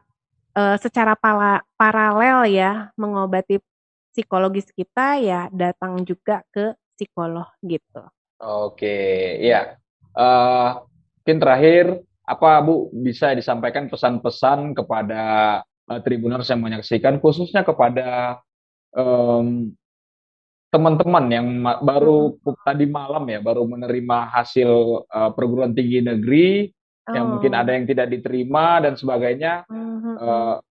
[0.56, 3.58] eee, secara pala paralel ya mengobati
[4.14, 8.02] psikologis kita, ya datang juga ke psikolog gitu.
[8.40, 8.86] Oke,
[9.42, 9.74] iya.
[10.14, 10.68] Eee,
[11.26, 11.84] mungkin terakhir,
[12.22, 15.22] apa Bu bisa disampaikan pesan-pesan kepada,
[15.90, 18.38] eee, Tribuners yang menyaksikan khususnya kepada,
[18.94, 19.74] mmm,
[20.74, 22.36] teman-teman yang ma baru
[22.66, 24.70] tadi malam ya, baru menerima hasil,
[25.10, 26.48] eee, perguruan tinggi negeri,
[27.14, 27.60] yang mungkin Oh.
[27.64, 30.14] ada yang tidak diterima dan sebagainya, mhm.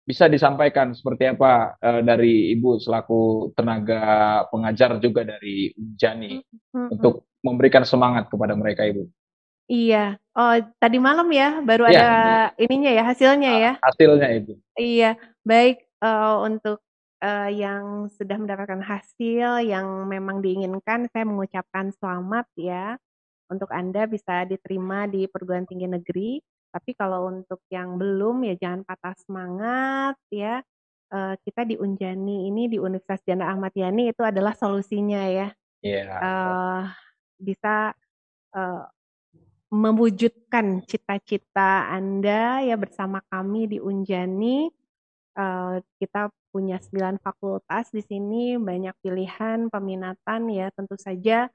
[0.10, 4.02] Bisa disampaikan seperti apa, eee, dari Ibu selaku tenaga
[4.50, 6.42] pengajar juga dari Unjani
[6.74, 6.90] Mhm.
[6.98, 9.06] untuk memberikan semangat kepada mereka, Ibu?
[9.70, 10.18] Iya.
[10.34, 12.02] Oh, tadi malam ya baru Iya.
[12.02, 12.10] ada
[12.58, 13.72] ininya ya, hasilnya ya?
[13.86, 14.54] Hasilnya itu.
[14.80, 15.14] Iya,
[15.46, 16.80] baik, eee, untuk,
[17.22, 22.98] eee, yang sudah mendapatkan hasil yang memang diinginkan, saya mengucapkan selamat ya,
[23.52, 26.32] untuk Anda bisa diterima di perguruan tinggi negeri.
[26.74, 30.62] Tapi kalau untuk yang belum, ya jangan patah semangat ya,
[31.10, 35.48] eee, kita di Unjani ini, di Universitas Jenderal Ahmad Yani itu adalah solusinya ya.
[35.82, 36.20] Iya.
[36.22, 36.82] Eee,
[37.42, 37.94] bisa,
[38.56, 38.84] eee,
[39.74, 44.70] mewujudkan cita-cita Anda ya bersama kami di Unjani.
[46.00, 51.48] Kita punya 9 fakultas di sini, banyak pilihan peminatan ya, tentu saja,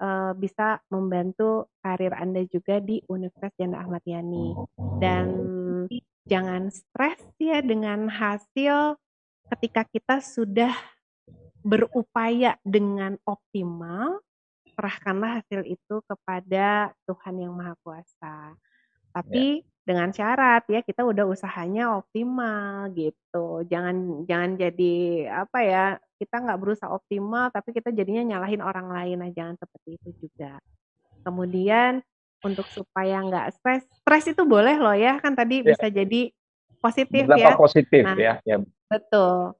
[0.00, 4.56] eee, bisa membantu karir Anda juga di Universitas Jenderal Ahmad Yani.
[5.00, 5.28] Dan
[6.28, 8.96] jangan stres ya dengan hasil
[9.52, 10.72] ketika kita sudah
[11.64, 14.20] berupaya dengan optimal,
[14.76, 18.36] serahkanlah hasil itu kepada Tuhan Yang Maha Kuasa.
[19.14, 23.64] Tapi dengan syarat ya, kita udah usahanya optimal gitu.
[23.68, 24.96] Jangan jangan jadi
[25.46, 25.86] apa ya,
[26.20, 30.60] kita nggak berusaha optimal tapi kita jadinya nyalahin orang lain, nah jangan seperti itu juga.
[31.24, 32.04] Kemudian
[32.44, 35.72] untuk supaya nggak stres, stres itu boleh loh ya, kan tadi Iya.
[35.72, 36.28] bisa jadi
[36.80, 37.60] positif Berdampak ya.
[37.60, 38.56] positif Nah ya, ya.
[38.88, 39.56] betul.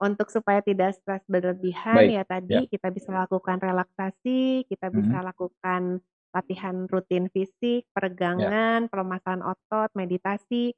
[0.00, 2.24] Untuk supaya tidak stres berlebihan Baik, ya ya.
[2.24, 5.26] tadi kita bisa lakukan relaksasi, kita bisa Mhm.
[5.30, 5.82] lakukan
[6.30, 7.90] latihan rutin fisik, Ya.
[7.92, 10.72] peregangan, permasalahan otot, meditasi,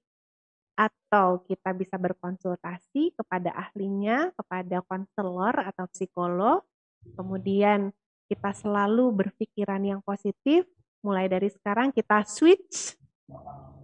[0.77, 6.65] atau kita bisa berkonsultasi kepada ahlinya, kepada konselor atau psikolog.
[7.19, 7.93] Kemudian
[8.31, 10.65] kita selalu berpikiran yang positif,
[11.05, 12.97] mulai dari sekarang kita switch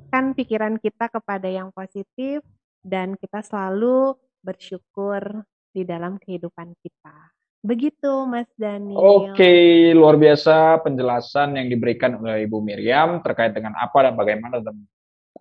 [0.09, 2.41] kan pikiran kita kepada yang positif
[2.81, 7.17] dan kita selalu bersyukur di dalam kehidupan kita.
[7.61, 9.35] Begitu Mas Daniel.
[9.35, 14.79] Oke, luar biasa penjelasan yang diberikan oleh Ibu Miriam terkait dengan apa dan bagaimana dan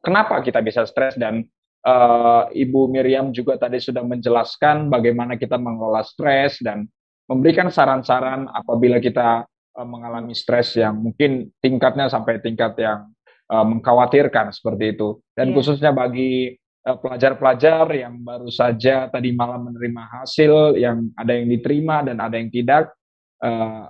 [0.02, 1.44] kenapa kita bisa stres dan
[1.84, 6.88] eh, Ibu Miriam juga tadi sudah menjelaskan bagaimana kita mengelola stres dan
[7.28, 13.12] memberikan saran-saran apabila kita eh, mengalami stres yang mungkin tingkatnya sampai tingkat yang
[13.52, 15.20] eh, mengkhawatirkan seperti itu.
[15.36, 15.56] Dan Iya.
[15.56, 16.56] khususnya bagi
[16.88, 22.48] pelajar-pelajar yang baru saja tadi malam menerima hasil yang ada yang diterima dan ada yang
[22.48, 22.96] tidak,
[23.44, 23.86] eh,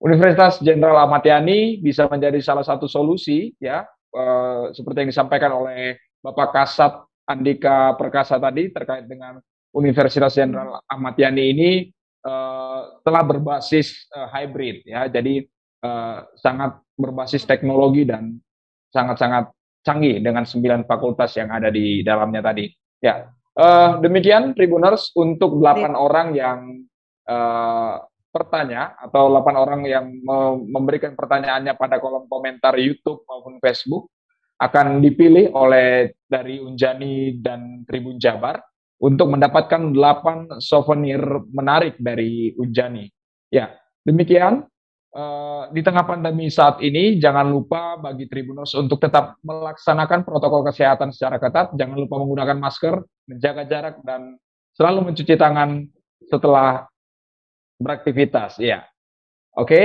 [0.00, 5.98] Universitas Jenderal Ahmad Yani bisa menjadi salah satu solusi ya eh, seperti yang disampaikan oleh
[6.22, 9.42] Bapak Kasat Andika Perkasa tadi terkait dengan
[9.74, 11.70] Universitas Jenderal Ahmad Yani ini
[12.22, 15.10] eh, telah berbasis eh, hybrid ya.
[15.10, 15.42] Jadi
[15.84, 18.38] eh, sangat berbasis teknologi dan
[18.94, 19.50] sangat-sangat
[19.84, 22.70] canggih dengan sembilan fakultas yang ada di dalamnya tadi
[23.02, 23.26] ya.
[23.54, 26.58] Eh, demikian Tribuners untuk delapan orang yang
[27.30, 28.02] uh,
[28.34, 30.10] bertanya atau 8 orang yang
[30.66, 34.10] memberikan pertanyaannya pada kolom komentar YouTube maupun Facebook
[34.58, 38.58] akan dipilih oleh dari Unjani dan Tribun Jabar
[38.98, 41.22] untuk mendapatkan 8 souvenir
[41.54, 43.06] menarik dari Unjani.
[43.50, 44.66] Ya, demikian
[45.14, 51.14] uh, di tengah pandemi saat ini jangan lupa bagi Tribuners untuk tetap melaksanakan protokol kesehatan
[51.14, 52.98] secara ketat, jangan lupa menggunakan masker,
[53.30, 54.38] menjaga jarak dan
[54.74, 55.86] selalu mencuci tangan
[56.26, 56.86] setelah
[57.84, 58.56] beraktivitas.
[58.56, 58.88] Ya,
[59.52, 59.68] oke.
[59.68, 59.84] Okay.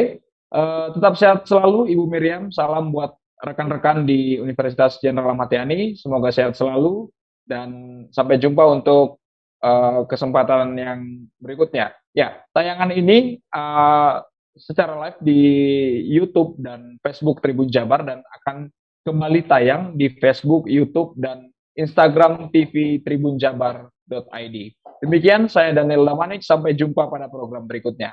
[0.50, 2.50] Uh, eh, tetap sehat selalu, Ibu Miriam.
[2.50, 5.52] Salam buat rekan-rekan di Universitas Jenderal Ahmad.
[6.00, 7.12] Semoga sehat selalu
[7.46, 7.70] dan
[8.10, 9.22] sampai jumpa untuk
[9.62, 11.00] uh, kesempatan yang
[11.38, 11.94] berikutnya.
[12.18, 14.26] Ya, tayangan ini uh,
[14.58, 15.42] secara live di
[16.10, 18.68] YouTube dan Facebook Tribun Jabar dan akan
[19.08, 21.48] kembali tayang di Facebook, YouTube, dan
[21.80, 23.88] Instagram TV Tribun Jabar.
[25.00, 28.12] Demikian saya Daniel Lamanik, sampai jumpa pada program berikutnya.